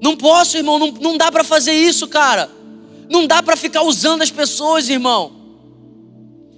[0.00, 0.78] Não posso, irmão.
[0.78, 2.48] Não, não dá para fazer isso, cara.
[3.10, 5.32] Não dá para ficar usando as pessoas, irmão.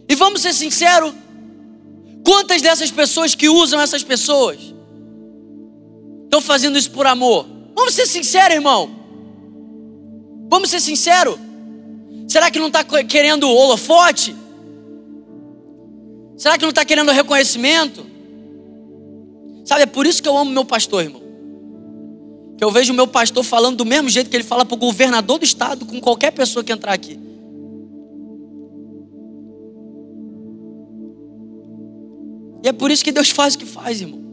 [0.06, 1.14] E vamos ser sinceros.
[2.22, 4.58] Quantas dessas pessoas que usam essas pessoas
[6.24, 7.46] estão fazendo isso por amor?
[7.74, 8.90] Vamos ser sinceros, irmão.
[10.50, 11.38] Vamos ser sinceros.
[12.28, 14.36] Será que não está querendo holofote?
[16.36, 18.04] Será que não está querendo reconhecimento?
[19.64, 21.23] Sabe, é por isso que eu amo meu pastor, irmão.
[22.56, 24.78] Que eu vejo o meu pastor falando do mesmo jeito que ele fala para o
[24.78, 27.18] governador do estado com qualquer pessoa que entrar aqui.
[32.62, 34.24] E é por isso que Deus faz o que faz, irmão.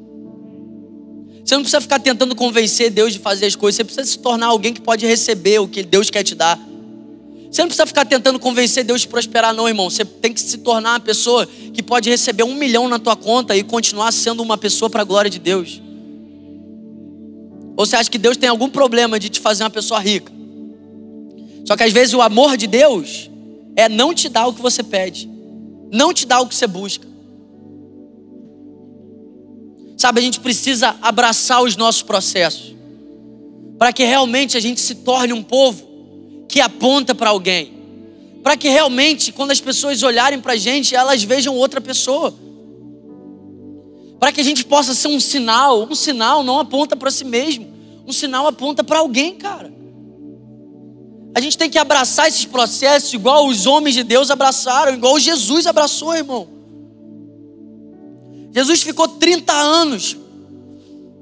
[1.43, 4.47] Você não precisa ficar tentando convencer Deus de fazer as coisas, você precisa se tornar
[4.47, 6.57] alguém que pode receber o que Deus quer te dar.
[7.51, 9.89] Você não precisa ficar tentando convencer Deus de prosperar, não, irmão.
[9.89, 13.57] Você tem que se tornar uma pessoa que pode receber um milhão na tua conta
[13.57, 15.81] e continuar sendo uma pessoa para a glória de Deus.
[17.81, 20.31] Ou você acha que Deus tem algum problema de te fazer uma pessoa rica?
[21.65, 23.27] Só que às vezes o amor de Deus
[23.75, 25.27] é não te dar o que você pede,
[25.91, 27.07] não te dar o que você busca.
[29.97, 32.75] Sabe, a gente precisa abraçar os nossos processos,
[33.79, 37.73] para que realmente a gente se torne um povo que aponta para alguém,
[38.43, 42.31] para que realmente, quando as pessoas olharem para a gente, elas vejam outra pessoa
[44.21, 45.87] para que a gente possa ser um sinal.
[45.89, 47.70] Um sinal não aponta para si mesmo,
[48.11, 49.73] um sinal aponta para alguém, cara.
[51.33, 55.65] A gente tem que abraçar esses processos igual os homens de Deus abraçaram, igual Jesus
[55.65, 56.47] abraçou, irmão.
[58.53, 60.17] Jesus ficou 30 anos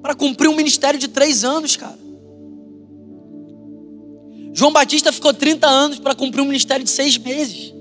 [0.02, 2.00] para cumprir um ministério de três anos, cara.
[4.52, 7.72] João Batista ficou 30 anos para cumprir um ministério de seis meses.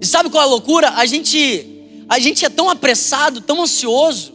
[0.00, 0.90] E sabe qual é a loucura?
[0.96, 1.74] A gente
[2.08, 4.32] a gente é tão apressado, tão ansioso,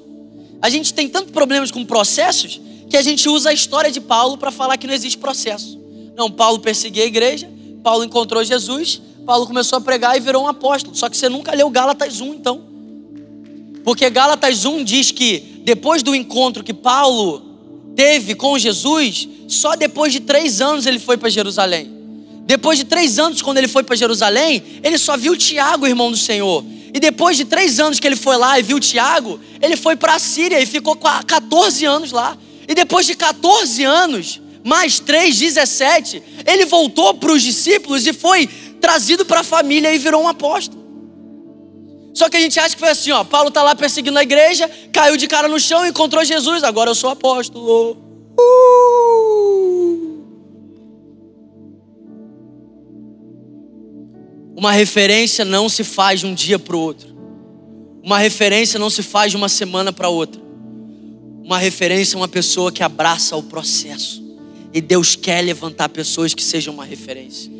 [0.61, 2.61] a gente tem tantos problemas com processos,
[2.93, 5.81] que a gente usa a história de Paulo para falar que não existe processo.
[6.15, 7.49] Não, Paulo perseguia a igreja,
[7.83, 10.95] Paulo encontrou Jesus, Paulo começou a pregar e virou um apóstolo.
[10.95, 12.61] Só que você nunca leu Gálatas 1, então.
[13.83, 17.41] Porque Gálatas 1 diz que depois do encontro que Paulo
[17.95, 21.91] teve com Jesus, só depois de três anos ele foi para Jerusalém.
[22.45, 26.17] Depois de três anos, quando ele foi para Jerusalém, ele só viu Tiago, irmão do
[26.17, 26.63] Senhor.
[26.93, 30.13] E depois de três anos que ele foi lá e viu Tiago, ele foi para
[30.13, 32.37] a Síria e ficou 14 anos lá.
[32.73, 38.47] E depois de 14 anos, mais 3, 17, ele voltou para os discípulos e foi
[38.81, 40.83] trazido para a família e virou um apóstolo.
[42.15, 44.67] Só que a gente acha que foi assim, ó, Paulo está lá perseguindo a igreja,
[44.91, 47.95] caiu de cara no chão, encontrou Jesus, agora eu sou apóstolo.
[48.39, 50.23] Uh!
[54.57, 57.15] Uma referência não se faz de um dia para o outro.
[58.01, 60.42] Uma referência não se faz de uma semana para outra.
[61.43, 64.23] Uma referência é uma pessoa que abraça o processo.
[64.73, 67.51] E Deus quer levantar pessoas que sejam uma referência.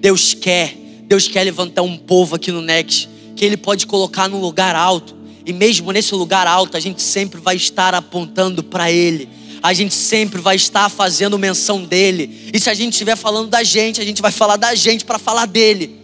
[0.00, 0.76] Deus quer
[1.06, 5.16] Deus quer levantar um povo aqui no Next que Ele pode colocar num lugar alto.
[5.44, 9.28] E mesmo nesse lugar alto, a gente sempre vai estar apontando para Ele.
[9.60, 12.50] A gente sempre vai estar fazendo menção dele.
[12.54, 15.18] E se a gente estiver falando da gente, a gente vai falar da gente para
[15.18, 15.98] falar dele.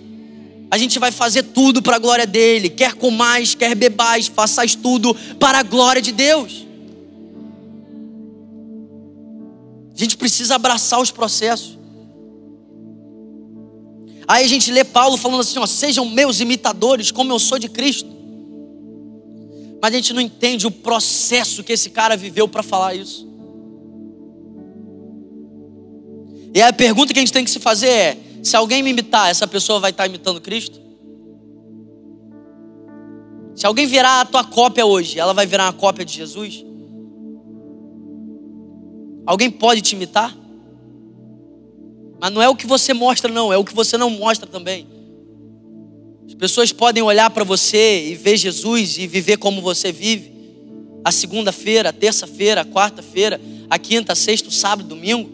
[0.71, 2.69] A gente vai fazer tudo para a glória dele.
[2.69, 6.68] Quer comais, quer bebais, façais tudo para a glória de Deus.
[9.99, 11.77] A gente precisa abraçar os processos.
[14.29, 17.69] Aí a gente lê Paulo falando assim: ó, sejam meus imitadores, como eu sou de
[17.69, 18.09] Cristo.
[19.83, 23.27] Mas a gente não entende o processo que esse cara viveu para falar isso.
[26.55, 29.29] E a pergunta que a gente tem que se fazer é: se alguém me imitar,
[29.29, 30.81] essa pessoa vai estar imitando Cristo?
[33.57, 36.68] Se alguém virar a tua cópia hoje, ela vai virar uma cópia de Jesus?
[39.29, 40.35] Alguém pode te imitar?
[42.19, 44.87] Mas não é o que você mostra, não, é o que você não mostra também.
[46.27, 50.33] As pessoas podem olhar para você e ver Jesus e viver como você vive.
[51.05, 55.31] A segunda-feira, a terça-feira, a quarta-feira, a quinta, a sexta, o sábado, domingo.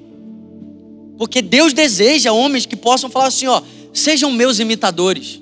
[1.17, 5.41] Porque Deus deseja homens que possam falar assim: ó, sejam meus imitadores,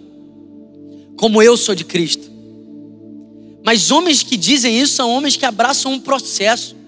[1.16, 2.30] como eu sou de Cristo.
[3.64, 6.82] Mas homens que dizem isso são homens que abraçam um processo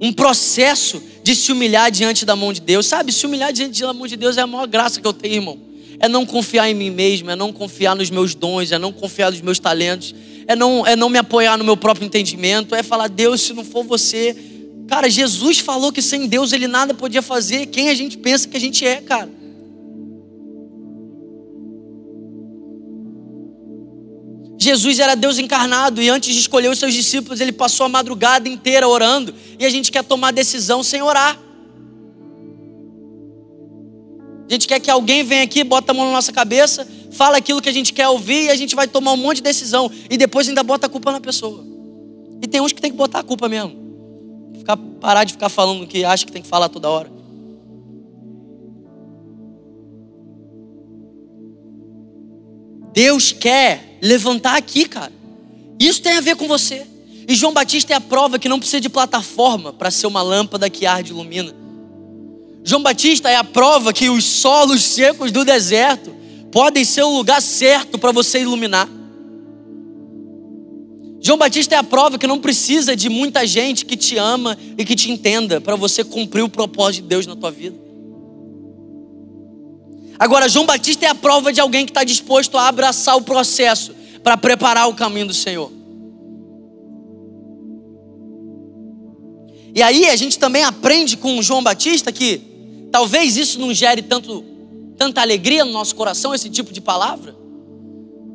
[0.00, 2.86] um processo de se humilhar diante da mão de Deus.
[2.86, 5.34] Sabe, se humilhar diante da mão de Deus é a maior graça que eu tenho,
[5.34, 5.58] irmão.
[5.98, 9.30] É não confiar em mim mesmo, é não confiar nos meus dons, é não confiar
[9.30, 10.14] nos meus talentos,
[10.46, 13.64] é não, é não me apoiar no meu próprio entendimento, é falar, Deus, se não
[13.64, 14.34] for você.
[14.88, 17.66] Cara, Jesus falou que sem Deus ele nada podia fazer.
[17.66, 19.39] Quem a gente pensa que a gente é, cara?
[24.70, 28.48] Jesus era Deus encarnado e antes de escolher os seus discípulos, ele passou a madrugada
[28.48, 31.36] inteira orando e a gente quer tomar decisão sem orar.
[34.48, 37.60] A gente quer que alguém venha aqui, bota a mão na nossa cabeça, fala aquilo
[37.60, 40.16] que a gente quer ouvir e a gente vai tomar um monte de decisão e
[40.16, 41.64] depois ainda bota a culpa na pessoa.
[42.40, 43.74] E tem uns que tem que botar a culpa mesmo.
[44.56, 47.10] Ficar, parar de ficar falando o que acha que tem que falar toda hora.
[52.92, 55.12] Deus quer levantar aqui, cara.
[55.78, 56.86] Isso tem a ver com você.
[57.28, 60.68] E João Batista é a prova que não precisa de plataforma para ser uma lâmpada
[60.68, 61.54] que arde e ilumina.
[62.64, 66.14] João Batista é a prova que os solos secos do deserto
[66.52, 68.88] podem ser o lugar certo para você iluminar.
[71.22, 74.84] João Batista é a prova que não precisa de muita gente que te ama e
[74.84, 77.89] que te entenda para você cumprir o propósito de Deus na tua vida.
[80.20, 83.94] Agora, João Batista é a prova de alguém que está disposto a abraçar o processo
[84.22, 85.72] para preparar o caminho do Senhor.
[89.74, 92.38] E aí a gente também aprende com João Batista que
[92.92, 94.44] talvez isso não gere tanto,
[94.98, 97.34] tanta alegria no nosso coração, esse tipo de palavra.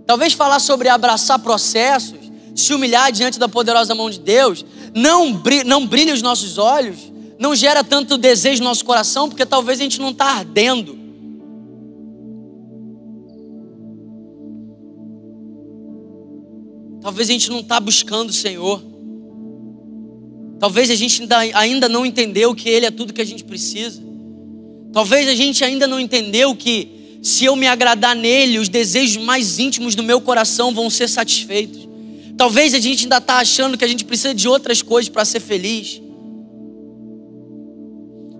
[0.07, 2.17] Talvez falar sobre abraçar processos,
[2.55, 6.97] se humilhar diante da poderosa mão de Deus, não, brilha, não brilha os nossos olhos,
[7.37, 11.04] não gera tanto desejo no nosso coração, porque talvez a gente não está ardendo
[17.05, 18.83] Talvez a gente não está buscando o Senhor.
[20.59, 21.21] Talvez a gente
[21.53, 24.01] ainda, não entendeu que Ele é tudo que a gente precisa.
[24.91, 29.59] Talvez a gente ainda não entendeu que se eu me agradar nele, os desejos mais
[29.59, 31.87] íntimos do meu coração vão ser satisfeitos.
[32.35, 35.41] Talvez a gente ainda está achando que a gente precisa de outras coisas para ser
[35.41, 36.01] feliz.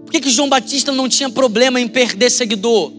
[0.06, 2.92] Por que, que João Batista não tinha problema em perder seguidor?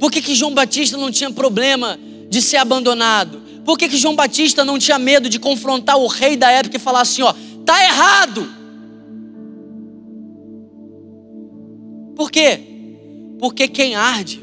[0.00, 1.96] Por que, que João Batista não tinha problema
[2.28, 3.46] de ser abandonado?
[3.68, 6.80] Por que, que João Batista não tinha medo de confrontar o rei da época e
[6.80, 7.34] falar assim: ó,
[7.66, 8.50] tá errado?
[12.16, 12.60] Por quê?
[13.38, 14.42] Porque quem arde,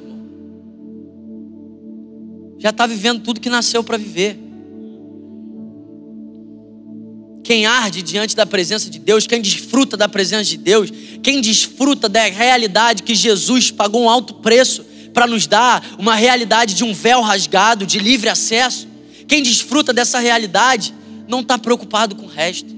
[2.59, 4.37] já está vivendo tudo que nasceu para viver.
[7.43, 10.91] Quem arde diante da presença de Deus, quem desfruta da presença de Deus,
[11.23, 16.75] quem desfruta da realidade que Jesus pagou um alto preço para nos dar uma realidade
[16.75, 18.93] de um véu rasgado, de livre acesso.
[19.27, 20.93] Quem desfruta dessa realidade
[21.27, 22.75] não está preocupado com o resto.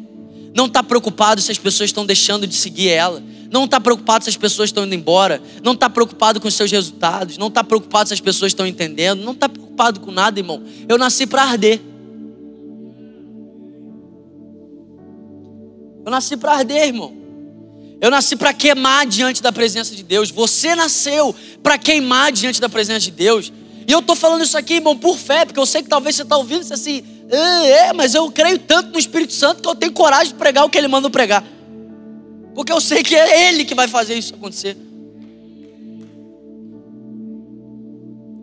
[0.55, 3.21] Não está preocupado se as pessoas estão deixando de seguir ela.
[3.51, 5.41] Não está preocupado se as pessoas estão indo embora.
[5.63, 7.37] Não está preocupado com os seus resultados.
[7.37, 9.23] Não está preocupado se as pessoas estão entendendo.
[9.23, 10.63] Não está preocupado com nada, irmão.
[10.87, 11.79] Eu nasci para arder.
[16.05, 17.13] Eu nasci para arder, irmão.
[17.99, 20.29] Eu nasci para queimar diante da presença de Deus.
[20.29, 23.51] Você nasceu para queimar diante da presença de Deus.
[23.87, 26.23] E eu estou falando isso aqui, irmão, por fé, porque eu sei que talvez você
[26.23, 29.75] está ouvindo isso assim, é, é, mas eu creio tanto no Espírito Santo que eu
[29.75, 31.41] tenho coragem de pregar o que ele manda pregar.
[32.53, 34.75] Porque eu sei que é ele que vai fazer isso acontecer.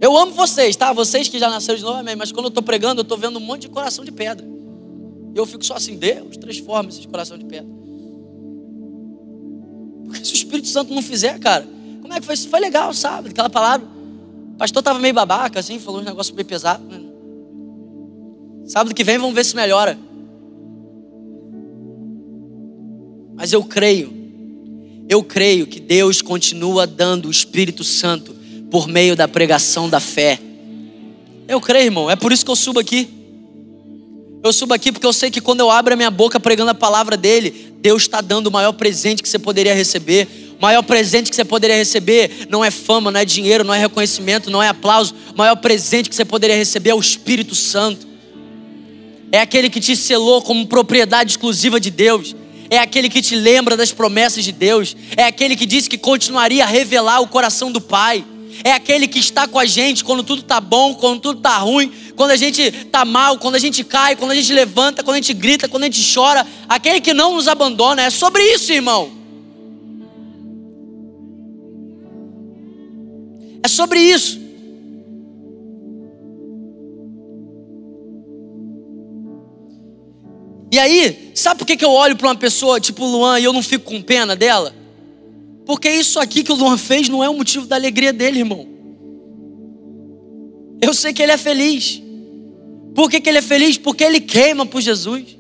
[0.01, 0.93] Eu amo vocês, tá?
[0.93, 2.17] Vocês que já nasceram de novo, amém.
[2.17, 4.47] Mas quando eu estou pregando, eu estou vendo um monte de coração de pedra.
[5.35, 7.69] E eu fico só assim, Deus, transforma esse coração de pedra.
[10.05, 11.67] Porque se o Espírito Santo não fizer, cara,
[12.01, 12.37] como é que foi?
[12.37, 13.31] Foi legal, sabe?
[13.31, 13.94] Aquela palavra.
[14.55, 16.85] O pastor estava meio babaca, assim, falou um negócio bem pesado.
[16.85, 17.01] Né?
[18.67, 19.99] Sábado que vem vamos ver se melhora.
[23.35, 24.13] Mas eu creio,
[25.09, 28.33] eu creio que Deus continua dando o Espírito Santo
[28.71, 30.39] por meio da pregação da fé.
[31.49, 33.09] Eu creio, irmão, é por isso que eu subo aqui.
[34.43, 36.75] Eu subo aqui porque eu sei que quando eu abro a minha boca pregando a
[36.75, 40.29] palavra dele, Deus está dando o maior presente que você poderia receber.
[40.65, 43.79] O maior presente que você poderia receber não é fama, não é dinheiro, não é
[43.79, 45.15] reconhecimento, não é aplauso.
[45.35, 48.07] O maior presente que você poderia receber é o Espírito Santo.
[49.31, 52.35] É aquele que te selou como propriedade exclusiva de Deus.
[52.71, 54.97] É aquele que te lembra das promessas de Deus.
[55.19, 58.25] É aquele que disse que continuaria a revelar o coração do Pai
[58.63, 61.93] é aquele que está com a gente quando tudo está bom, quando tudo está ruim,
[62.17, 65.19] quando a gente está mal, quando a gente cai, quando a gente levanta, quando a
[65.19, 68.03] gente grita, quando a gente chora, aquele que não nos abandona.
[68.03, 69.24] É sobre isso, irmão.
[73.65, 74.39] É sobre isso.
[80.71, 83.55] E aí, sabe por que, que eu olho para uma pessoa tipo Luan e eu
[83.55, 84.75] não fico com pena dela?
[85.65, 88.69] Porque isso aqui que o Luan fez não é o motivo da alegria dele, irmão.
[90.83, 92.03] Eu sei que ele é feliz.
[92.95, 93.79] Por que, que ele é feliz?
[93.79, 95.39] Porque ele queima por Jesus.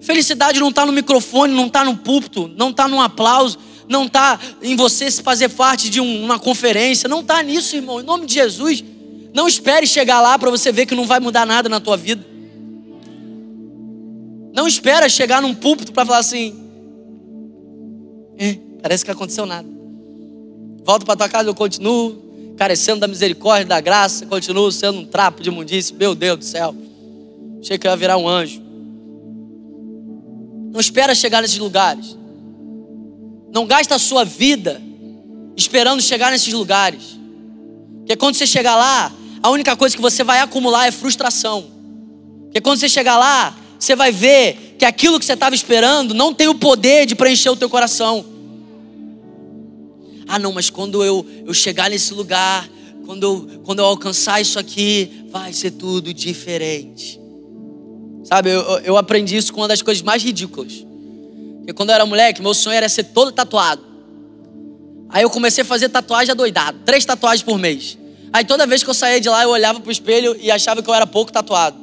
[0.00, 3.58] Felicidade não está no microfone, não está no púlpito, não está num aplauso,
[3.88, 8.00] não está em você se fazer parte de uma conferência, não está nisso, irmão.
[8.00, 8.82] Em nome de Jesus,
[9.32, 12.24] não espere chegar lá para você ver que não vai mudar nada na tua vida.
[14.52, 16.58] Não espera chegar num púlpito para falar assim,
[18.38, 19.68] é, parece que aconteceu nada.
[20.84, 22.24] Volto para tua casa, eu continuo
[22.56, 25.94] carecendo da misericórdia, da graça, continuo sendo um trapo de imundície.
[25.94, 26.74] Meu Deus do céu.
[27.60, 28.62] Achei que eu ia virar um anjo.
[30.72, 32.16] Não espera chegar nesses lugares.
[33.56, 34.82] Não gasta a sua vida
[35.56, 37.18] esperando chegar nesses lugares.
[38.00, 39.10] Porque quando você chegar lá,
[39.42, 41.64] a única coisa que você vai acumular é frustração.
[42.42, 46.34] Porque quando você chegar lá, você vai ver que aquilo que você estava esperando não
[46.34, 48.26] tem o poder de preencher o teu coração.
[50.28, 52.68] Ah, não, mas quando eu, eu chegar nesse lugar,
[53.06, 57.18] quando eu, quando eu alcançar isso aqui, vai ser tudo diferente.
[58.22, 60.84] Sabe, eu, eu aprendi isso com uma das coisas mais ridículas.
[61.66, 63.82] Porque quando eu era moleque, meu sonho era ser todo tatuado.
[65.08, 67.98] Aí eu comecei a fazer tatuagem adoidado, três tatuagens por mês.
[68.32, 70.88] Aí toda vez que eu saía de lá, eu olhava pro espelho e achava que
[70.88, 71.76] eu era pouco tatuado.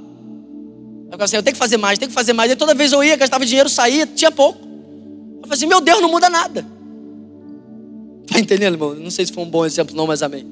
[1.08, 2.50] Eu falei assim, eu tenho que fazer mais, tenho que fazer mais.
[2.50, 4.60] E toda vez eu ia, gastava dinheiro, saía, tinha pouco.
[4.62, 6.66] Eu falei assim, meu Deus, não muda nada.
[8.26, 8.96] Tá entendendo, irmão?
[8.96, 10.48] Não sei se foi um bom exemplo, não, mas amém.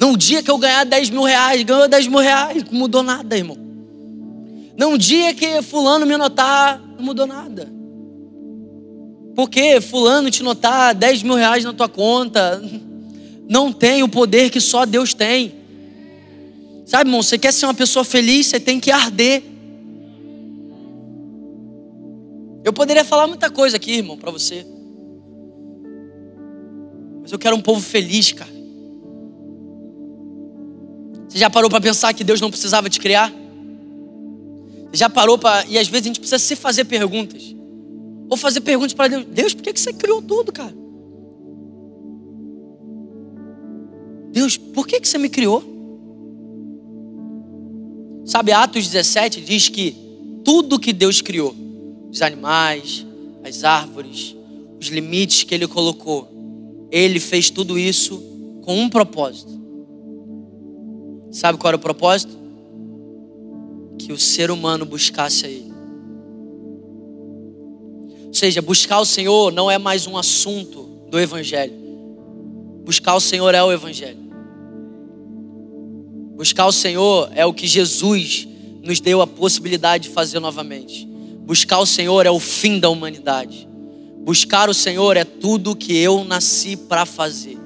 [0.00, 3.36] Num dia que eu ganhar 10 mil reais, ganhou 10 mil reais, não mudou nada,
[3.36, 3.63] irmão.
[4.76, 7.72] Num dia que fulano me notar, não mudou nada.
[9.34, 12.62] Porque fulano te notar 10 mil reais na tua conta,
[13.48, 15.54] não tem o poder que só Deus tem.
[16.86, 19.42] Sabe, irmão, você quer ser uma pessoa feliz, você tem que arder.
[22.62, 24.66] Eu poderia falar muita coisa aqui, irmão, para você.
[27.22, 28.52] Mas eu quero um povo feliz, cara.
[31.28, 33.32] Você já parou para pensar que Deus não precisava te criar?
[34.94, 35.66] Já parou para.
[35.66, 37.54] E às vezes a gente precisa se fazer perguntas.
[38.30, 40.74] Ou fazer perguntas para Deus: Deus, por que você criou tudo, cara?
[44.30, 45.62] Deus, por que você me criou?
[48.24, 49.94] Sabe, Atos 17 diz que
[50.44, 51.54] tudo que Deus criou,
[52.10, 53.06] os animais,
[53.44, 54.34] as árvores,
[54.80, 58.22] os limites que Ele colocou, Ele fez tudo isso
[58.62, 59.52] com um propósito.
[61.30, 62.43] Sabe qual era o propósito?
[64.04, 65.72] Que o ser humano buscasse a Ele.
[68.26, 71.72] Ou seja, buscar o Senhor não é mais um assunto do Evangelho.
[72.84, 74.18] Buscar o Senhor é o Evangelho.
[76.36, 78.46] Buscar o Senhor é o que Jesus
[78.82, 81.06] nos deu a possibilidade de fazer novamente.
[81.38, 83.66] Buscar o Senhor é o fim da humanidade.
[84.18, 87.63] Buscar o Senhor é tudo que eu nasci para fazer.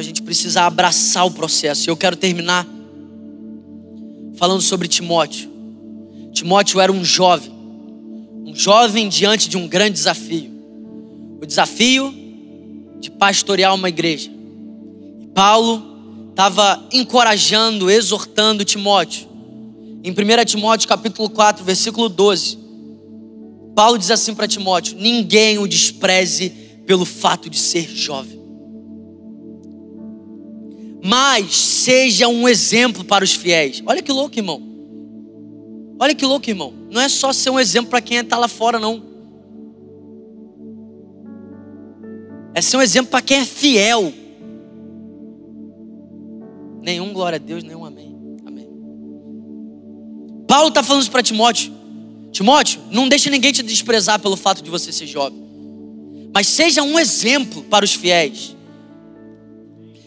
[0.00, 1.88] A gente precisa abraçar o processo.
[1.88, 2.66] Eu quero terminar
[4.36, 5.50] falando sobre Timóteo.
[6.32, 7.52] Timóteo era um jovem,
[8.46, 10.60] um jovem diante de um grande desafio
[11.40, 12.14] o desafio
[13.00, 14.30] de pastorear uma igreja.
[15.34, 19.26] Paulo estava encorajando, exortando Timóteo.
[20.04, 22.58] Em 1 Timóteo capítulo 4, versículo 12,
[23.74, 26.50] Paulo diz assim para Timóteo: Ninguém o despreze
[26.86, 28.39] pelo fato de ser jovem.
[31.02, 33.82] Mas seja um exemplo para os fiéis.
[33.86, 34.62] Olha que louco, irmão.
[35.98, 36.72] Olha que louco, irmão.
[36.90, 39.02] Não é só ser um exemplo para quem está lá fora, não.
[42.54, 44.12] É ser um exemplo para quem é fiel.
[46.82, 48.16] Nenhum glória a Deus, nenhum amém.
[48.46, 48.68] Amém.
[50.48, 51.72] Paulo está falando isso para Timóteo.
[52.32, 55.40] Timóteo, não deixe ninguém te desprezar pelo fato de você ser jovem.
[56.32, 58.56] Mas seja um exemplo para os fiéis.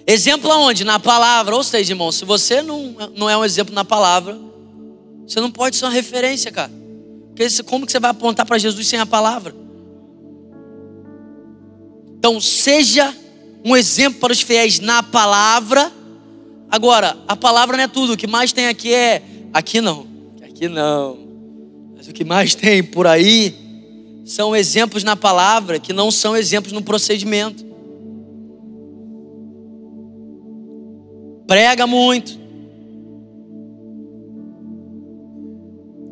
[0.05, 0.83] Exemplo aonde?
[0.83, 1.55] Na palavra.
[1.55, 4.37] Ou seja, irmão, se você não, não é um exemplo na palavra,
[5.25, 6.71] você não pode ser uma referência, cara.
[7.35, 9.55] Porque como que você vai apontar para Jesus sem a palavra?
[12.17, 13.13] Então, seja
[13.65, 15.91] um exemplo para os fiéis na palavra
[16.73, 18.13] Agora, a palavra não é tudo.
[18.13, 19.21] O que mais tem aqui é.
[19.53, 20.07] Aqui não.
[20.41, 21.19] Aqui não.
[21.95, 23.53] Mas o que mais tem por aí
[24.25, 27.63] são exemplos na palavra que não são exemplos no procedimento.
[31.47, 32.39] Prega muito.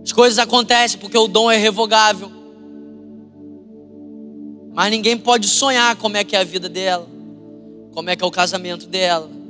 [0.03, 2.32] As coisas acontecem porque o dom é revogável.
[4.73, 7.07] Mas ninguém pode sonhar como é que é a vida dela,
[7.93, 9.41] como é que é o casamento dela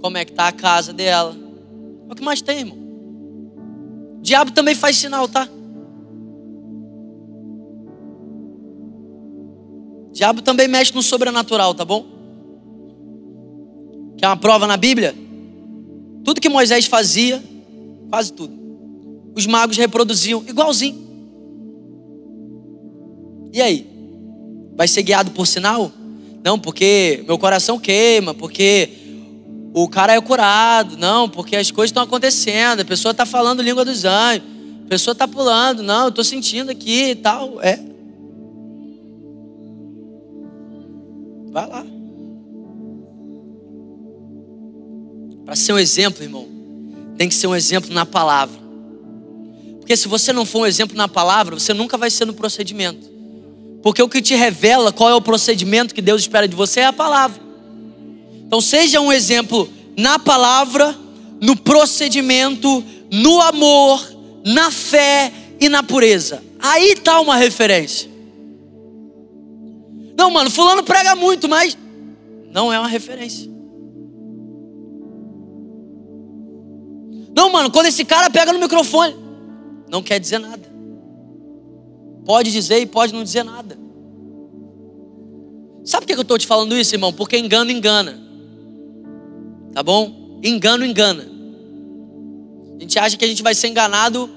[0.00, 1.36] como é que está a casa dela.
[2.08, 2.78] É o que mais tem, irmão.
[4.18, 5.48] O diabo também faz sinal, tá?
[10.08, 12.19] O diabo também mexe no sobrenatural, tá bom?
[14.20, 15.14] Quer uma prova na Bíblia?
[16.22, 17.42] Tudo que Moisés fazia,
[18.10, 18.52] quase tudo.
[19.34, 21.08] Os magos reproduziam igualzinho.
[23.50, 23.86] E aí?
[24.76, 25.90] Vai ser guiado por sinal?
[26.44, 28.90] Não, porque meu coração queima, porque
[29.72, 30.98] o cara é curado.
[30.98, 32.80] Não, porque as coisas estão acontecendo.
[32.80, 34.46] A pessoa está falando língua dos anjos.
[34.84, 35.82] A pessoa está pulando.
[35.82, 37.58] Não, eu estou sentindo aqui e tal.
[37.62, 37.78] É.
[41.50, 41.99] Vai lá.
[45.50, 46.46] Para ser um exemplo, irmão,
[47.18, 48.56] tem que ser um exemplo na palavra.
[49.80, 53.10] Porque se você não for um exemplo na palavra, você nunca vai ser no procedimento.
[53.82, 56.84] Porque o que te revela qual é o procedimento que Deus espera de você é
[56.84, 57.42] a palavra.
[58.46, 60.96] Então, seja um exemplo na palavra,
[61.40, 64.08] no procedimento, no amor,
[64.46, 66.44] na fé e na pureza.
[66.60, 68.08] Aí está uma referência.
[70.16, 71.76] Não, mano, fulano prega muito, mas
[72.52, 73.49] não é uma referência.
[77.34, 79.16] Não, mano, quando esse cara pega no microfone,
[79.88, 80.70] não quer dizer nada.
[82.24, 83.78] Pode dizer e pode não dizer nada.
[85.84, 87.12] Sabe por que eu estou te falando isso, irmão?
[87.12, 88.20] Porque engano engana.
[89.72, 90.38] Tá bom?
[90.42, 91.26] Engano engana.
[92.76, 94.28] A gente acha que a gente vai ser enganado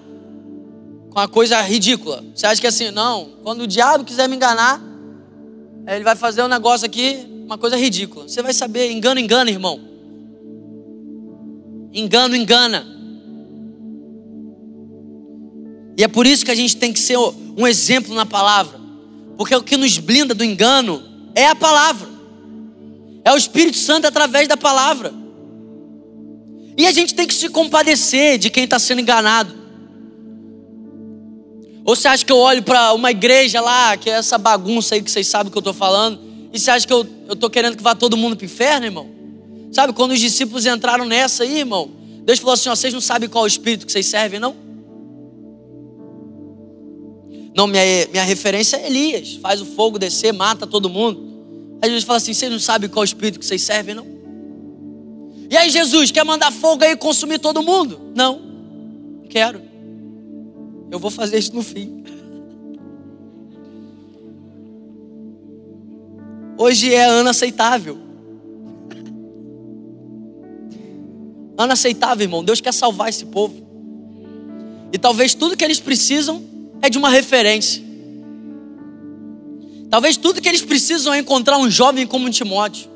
[1.09, 2.23] com uma coisa ridícula.
[2.33, 4.81] Você acha que é assim, não, quando o diabo quiser me enganar,
[5.87, 8.27] ele vai fazer um negócio aqui, uma coisa ridícula.
[8.27, 9.92] Você vai saber, engano engana, irmão.
[11.93, 12.85] Engano engana.
[15.95, 18.79] E é por isso que a gente tem que ser um exemplo na palavra.
[19.37, 21.03] Porque o que nos blinda do engano
[21.35, 22.09] é a palavra.
[23.23, 25.13] É o Espírito Santo através da palavra.
[26.75, 29.53] E a gente tem que se compadecer de quem está sendo enganado.
[31.85, 35.01] Ou você acha que eu olho para uma igreja lá, que é essa bagunça aí
[35.01, 36.19] que vocês sabem que eu estou falando,
[36.51, 39.09] e você acha que eu estou querendo que vá todo mundo para o inferno, irmão?
[39.73, 41.89] Sabe, quando os discípulos entraram nessa aí, irmão,
[42.23, 44.55] Deus falou assim: ó, vocês não sabem qual é o espírito que vocês servem, não?
[47.55, 51.33] Não, minha, minha referência é Elias, faz o fogo descer, mata todo mundo.
[51.81, 54.05] Aí Jesus fala assim: vocês não sabem qual é o espírito que vocês servem, não?
[55.49, 57.99] E aí, Jesus, quer mandar fogo aí e consumir todo mundo?
[58.15, 58.39] Não,
[59.21, 59.59] não quero.
[60.91, 62.03] Eu vou fazer isso no fim.
[66.57, 68.12] Hoje é ano aceitável.
[71.57, 72.43] Ano aceitável, irmão.
[72.43, 73.55] Deus quer salvar esse povo.
[74.91, 76.43] E talvez tudo que eles precisam
[76.81, 77.83] é de uma referência.
[79.89, 82.89] Talvez tudo que eles precisam é encontrar um jovem como Timóteo.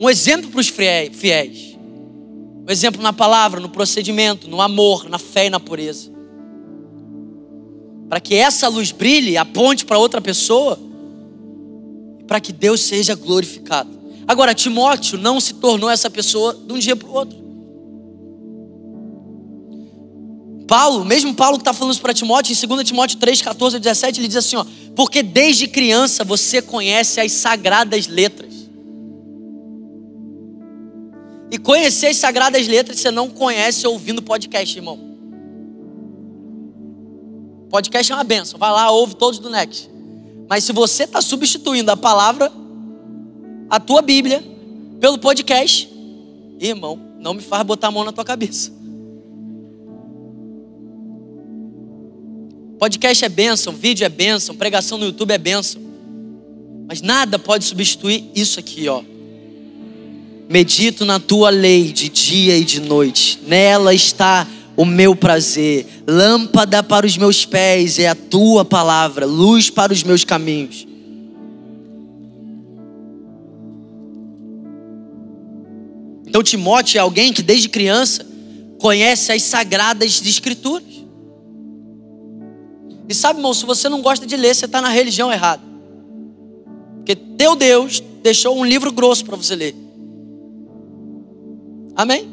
[0.00, 1.76] Um exemplo para os fiéis.
[2.66, 6.10] Um exemplo na palavra, no procedimento, no amor, na fé e na pureza.
[8.08, 10.78] Para que essa luz brilhe, aponte para outra pessoa,
[12.26, 13.95] para que Deus seja glorificado.
[14.26, 17.46] Agora, Timóteo não se tornou essa pessoa de um dia para o outro.
[20.66, 24.20] Paulo, mesmo Paulo que está falando isso para Timóteo, em 2 Timóteo 3, 14 17,
[24.20, 24.64] ele diz assim: ó,
[24.96, 28.56] porque desde criança você conhece as sagradas letras
[31.50, 34.98] e conhecer as sagradas letras você não conhece ouvindo podcast, irmão.
[37.70, 38.58] Podcast é uma benção.
[38.58, 39.88] Vai lá, ouve todos do Next.
[40.48, 42.52] Mas se você está substituindo a palavra,
[43.68, 44.42] a tua Bíblia,
[45.00, 45.88] pelo podcast,
[46.60, 48.72] irmão, não me faz botar a mão na tua cabeça.
[52.78, 55.80] Podcast é bênção, vídeo é bênção, pregação no YouTube é bênção.
[56.86, 59.02] Mas nada pode substituir isso aqui, ó.
[60.48, 63.40] Medito na tua lei de dia e de noite.
[63.46, 64.46] Nela está
[64.76, 65.86] o meu prazer.
[66.06, 70.86] Lâmpada para os meus pés é a tua palavra, luz para os meus caminhos.
[76.36, 78.22] Então Timóteo é alguém que desde criança
[78.78, 81.02] conhece as sagradas escrituras.
[83.08, 85.62] E sabe, irmão, se você não gosta de ler, você está na religião errada.
[86.96, 89.74] Porque teu Deus deixou um livro grosso para você ler.
[91.94, 92.28] Amém?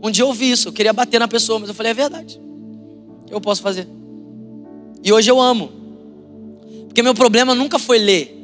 [0.00, 2.40] Um dia eu ouvi isso, eu queria bater na pessoa, mas eu falei, é verdade.
[3.28, 3.88] Eu posso fazer?
[5.02, 5.68] E hoje eu amo.
[6.86, 8.40] Porque meu problema nunca foi ler.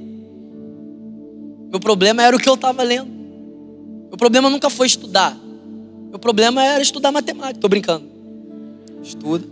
[1.70, 3.20] Meu problema era o que eu estava lendo.
[4.11, 5.38] Meu problema nunca foi estudar.
[6.11, 7.58] Meu problema era estudar matemática.
[7.58, 8.04] Estou brincando.
[9.02, 9.46] Estuda.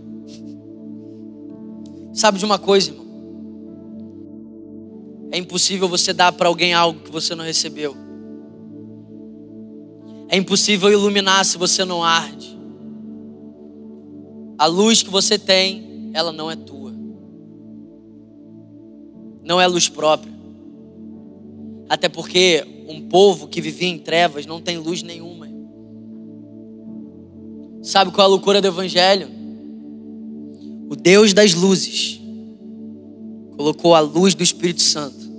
[2.13, 3.07] Sabe de uma coisa, irmão?
[5.31, 7.95] É impossível você dar para alguém algo que você não recebeu.
[10.27, 12.57] É impossível iluminar se você não arde.
[14.57, 16.93] A luz que você tem, ela não é tua.
[19.43, 20.33] Não é luz própria.
[21.87, 25.47] Até porque um povo que vivia em trevas não tem luz nenhuma.
[27.83, 29.29] Sabe qual é a loucura do Evangelho?
[30.89, 32.19] O Deus das luzes
[33.55, 35.29] colocou a luz do Espírito Santo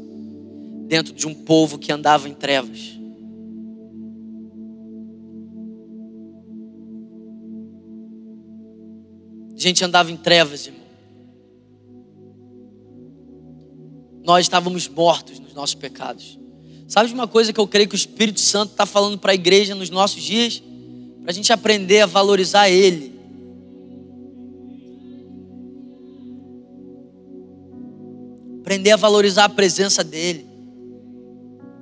[0.86, 2.98] dentro de um povo que andava em trevas.
[9.54, 10.80] A gente andava em trevas, irmão.
[14.24, 16.38] Nós estávamos mortos nos nossos pecados.
[16.90, 19.34] Sabe de uma coisa que eu creio que o Espírito Santo está falando para a
[19.34, 20.62] igreja nos nossos dias?
[21.22, 23.20] Para a gente aprender a valorizar Ele.
[28.70, 30.46] aprender a valorizar a presença dEle,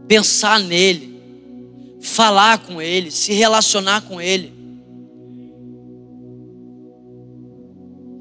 [0.07, 1.21] pensar nele,
[2.01, 4.55] falar com Ele, se relacionar com Ele.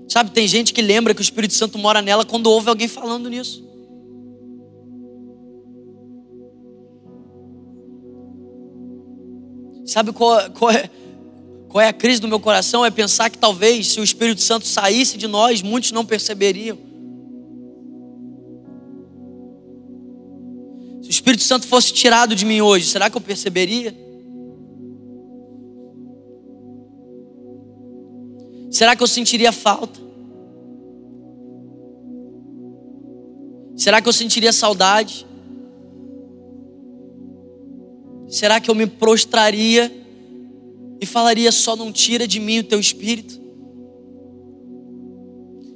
[0.10, 3.30] Sabe, tem gente que lembra que o Espírito Santo mora nela quando ouve alguém falando
[3.30, 3.67] nisso.
[9.88, 10.90] Sabe qual, qual, é,
[11.70, 12.86] qual é a crise do meu coração?
[12.86, 16.78] É pensar que talvez se o Espírito Santo saísse de nós, muitos não perceberiam.
[21.02, 23.96] Se o Espírito Santo fosse tirado de mim hoje, será que eu perceberia?
[28.70, 30.02] Será que eu sentiria falta?
[33.78, 35.27] Será que eu sentiria saudade?
[38.28, 39.92] Será que eu me prostraria
[41.00, 43.40] e falaria só não tira de mim o teu espírito?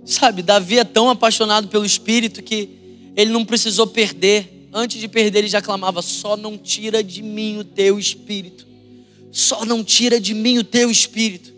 [0.06, 2.70] Sabe, Davi é tão apaixonado pelo espírito que
[3.16, 7.58] ele não precisou perder antes de perder, ele já clamava: só não tira de mim
[7.58, 8.66] o teu espírito.
[9.32, 11.54] Só não tira de mim o teu espírito.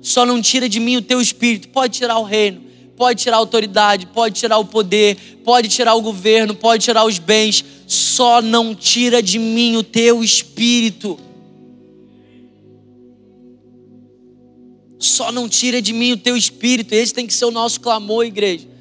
[0.00, 1.68] Só não tira de mim o teu espírito.
[1.68, 2.62] Pode tirar o reino,
[2.96, 7.18] pode tirar a autoridade, pode tirar o poder, pode tirar o governo, pode tirar os
[7.18, 7.64] bens.
[7.86, 11.18] Só não tira de mim o teu espírito.
[14.98, 16.92] Só não tira de mim o teu espírito.
[16.92, 18.74] Esse tem que ser o nosso clamor, igreja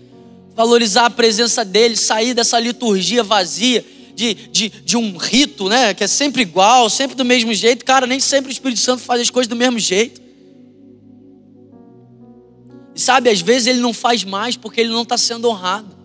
[0.56, 3.84] valorizar a presença dele, sair dessa liturgia vazia
[4.16, 5.94] de, de, de um rito, né?
[5.94, 7.84] Que é sempre igual, sempre do mesmo jeito.
[7.84, 10.22] Cara, nem sempre o Espírito Santo faz as coisas do mesmo jeito.
[12.96, 15.96] E sabe, às vezes ele não faz mais porque ele não está sendo honrado.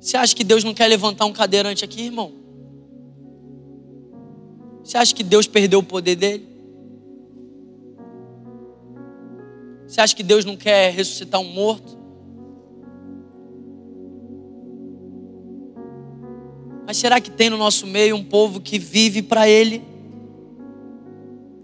[0.00, 2.32] Você acha que Deus não quer levantar um cadeirante aqui, irmão?
[4.82, 6.48] Você acha que Deus perdeu o poder dele?
[9.86, 11.98] Você acha que Deus não quer ressuscitar um morto?
[16.86, 19.82] Mas será que tem no nosso meio um povo que vive para Ele,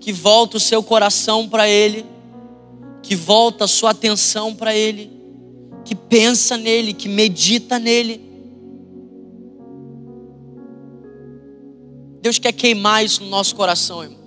[0.09, 2.03] que volta o seu coração para Ele,
[3.03, 5.11] que volta a sua atenção para Ele,
[5.85, 8.19] que pensa nele, que medita nele?
[12.23, 14.19] Deus quer queimar isso no nosso coração, irmão.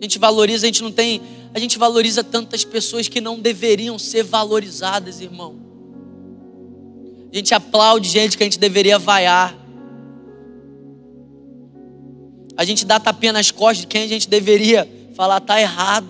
[0.00, 1.20] A gente valoriza, a gente não tem
[1.52, 5.56] a gente valoriza tantas pessoas que não deveriam ser valorizadas, irmão.
[7.30, 9.54] A gente aplaude gente que a gente deveria vaiar.
[12.56, 16.08] A gente dá tapinha nas costas de quem a gente deveria falar tá errado.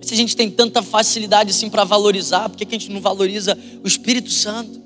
[0.00, 3.00] Se a gente tem tanta facilidade assim para valorizar, por que, que a gente não
[3.00, 4.80] valoriza o Espírito Santo?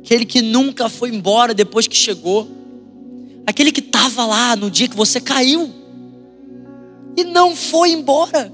[0.00, 2.48] Aquele que nunca foi embora depois que chegou.
[3.46, 5.70] Aquele que estava lá no dia que você caiu
[7.16, 8.52] e não foi embora.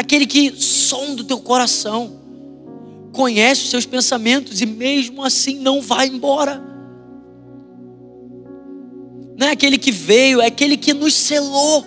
[0.00, 2.10] Aquele que sonda o teu coração,
[3.12, 6.58] conhece os seus pensamentos e mesmo assim não vai embora.
[9.36, 11.84] Não é aquele que veio, é aquele que nos selou.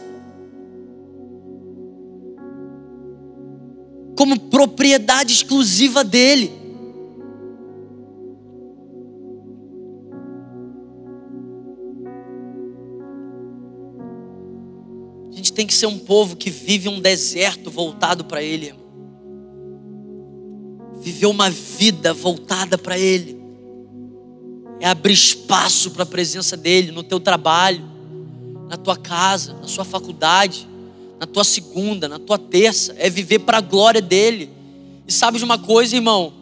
[4.15, 6.51] Como propriedade exclusiva dele.
[15.53, 18.73] Tem que ser um povo que vive um deserto voltado para Ele.
[20.99, 23.41] Viver uma vida voltada para Ele.
[24.79, 27.83] É abrir espaço para a presença dEle no teu trabalho,
[28.69, 30.67] na tua casa, na sua faculdade,
[31.19, 32.95] na tua segunda, na tua terça.
[32.97, 34.49] É viver para a glória dEle.
[35.07, 36.33] E sabe de uma coisa, irmão?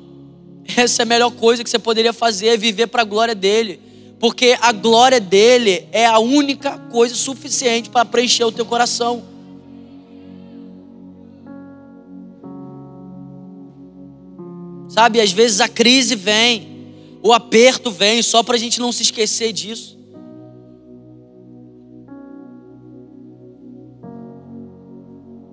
[0.76, 3.91] Essa é a melhor coisa que você poderia fazer, é viver para a glória dEle
[4.22, 9.24] porque a glória dele é a única coisa suficiente para preencher o teu coração.
[14.88, 16.94] Sabe, às vezes a crise vem,
[17.24, 19.98] o aperto vem, só para a gente não se esquecer disso.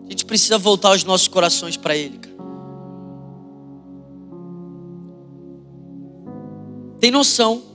[0.07, 2.21] A gente precisa voltar os nossos corações para Ele.
[7.01, 7.68] Tem noção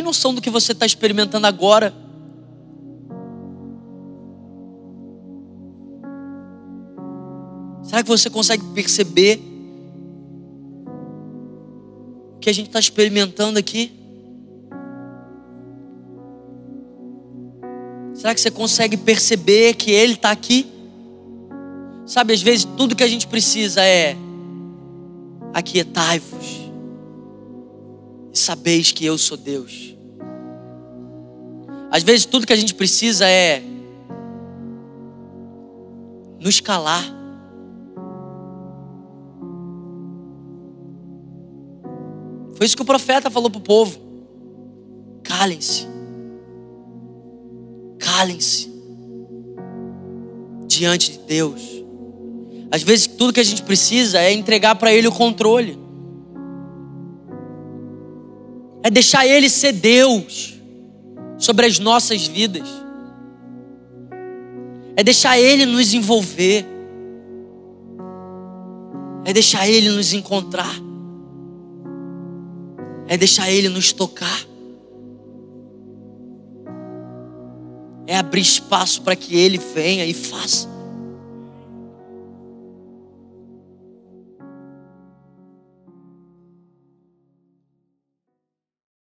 [0.00, 1.92] Tem noção do que você está experimentando agora?
[7.82, 9.38] Será que você consegue perceber
[12.34, 13.92] o que a gente está experimentando aqui?
[18.14, 20.66] Será que você consegue perceber que Ele está aqui?
[22.06, 24.16] Sabe, às vezes tudo que a gente precisa é
[25.52, 26.59] aquietai-vos
[28.32, 29.96] e sabeis que eu sou Deus.
[31.90, 33.62] Às vezes tudo que a gente precisa é
[36.38, 37.04] nos calar.
[42.54, 43.98] Foi isso que o profeta falou para o povo.
[45.24, 45.88] Calem-se.
[47.98, 48.70] Calem-se.
[50.66, 51.60] Diante de Deus.
[52.70, 55.89] Às vezes tudo que a gente precisa é entregar para Ele o controle
[58.82, 60.54] é deixar Ele ser Deus
[61.38, 62.68] sobre as nossas vidas,
[64.96, 66.64] é deixar Ele nos envolver,
[69.24, 70.74] é deixar Ele nos encontrar,
[73.06, 74.46] é deixar Ele nos tocar,
[78.06, 80.69] é abrir espaço para que Ele venha e faça.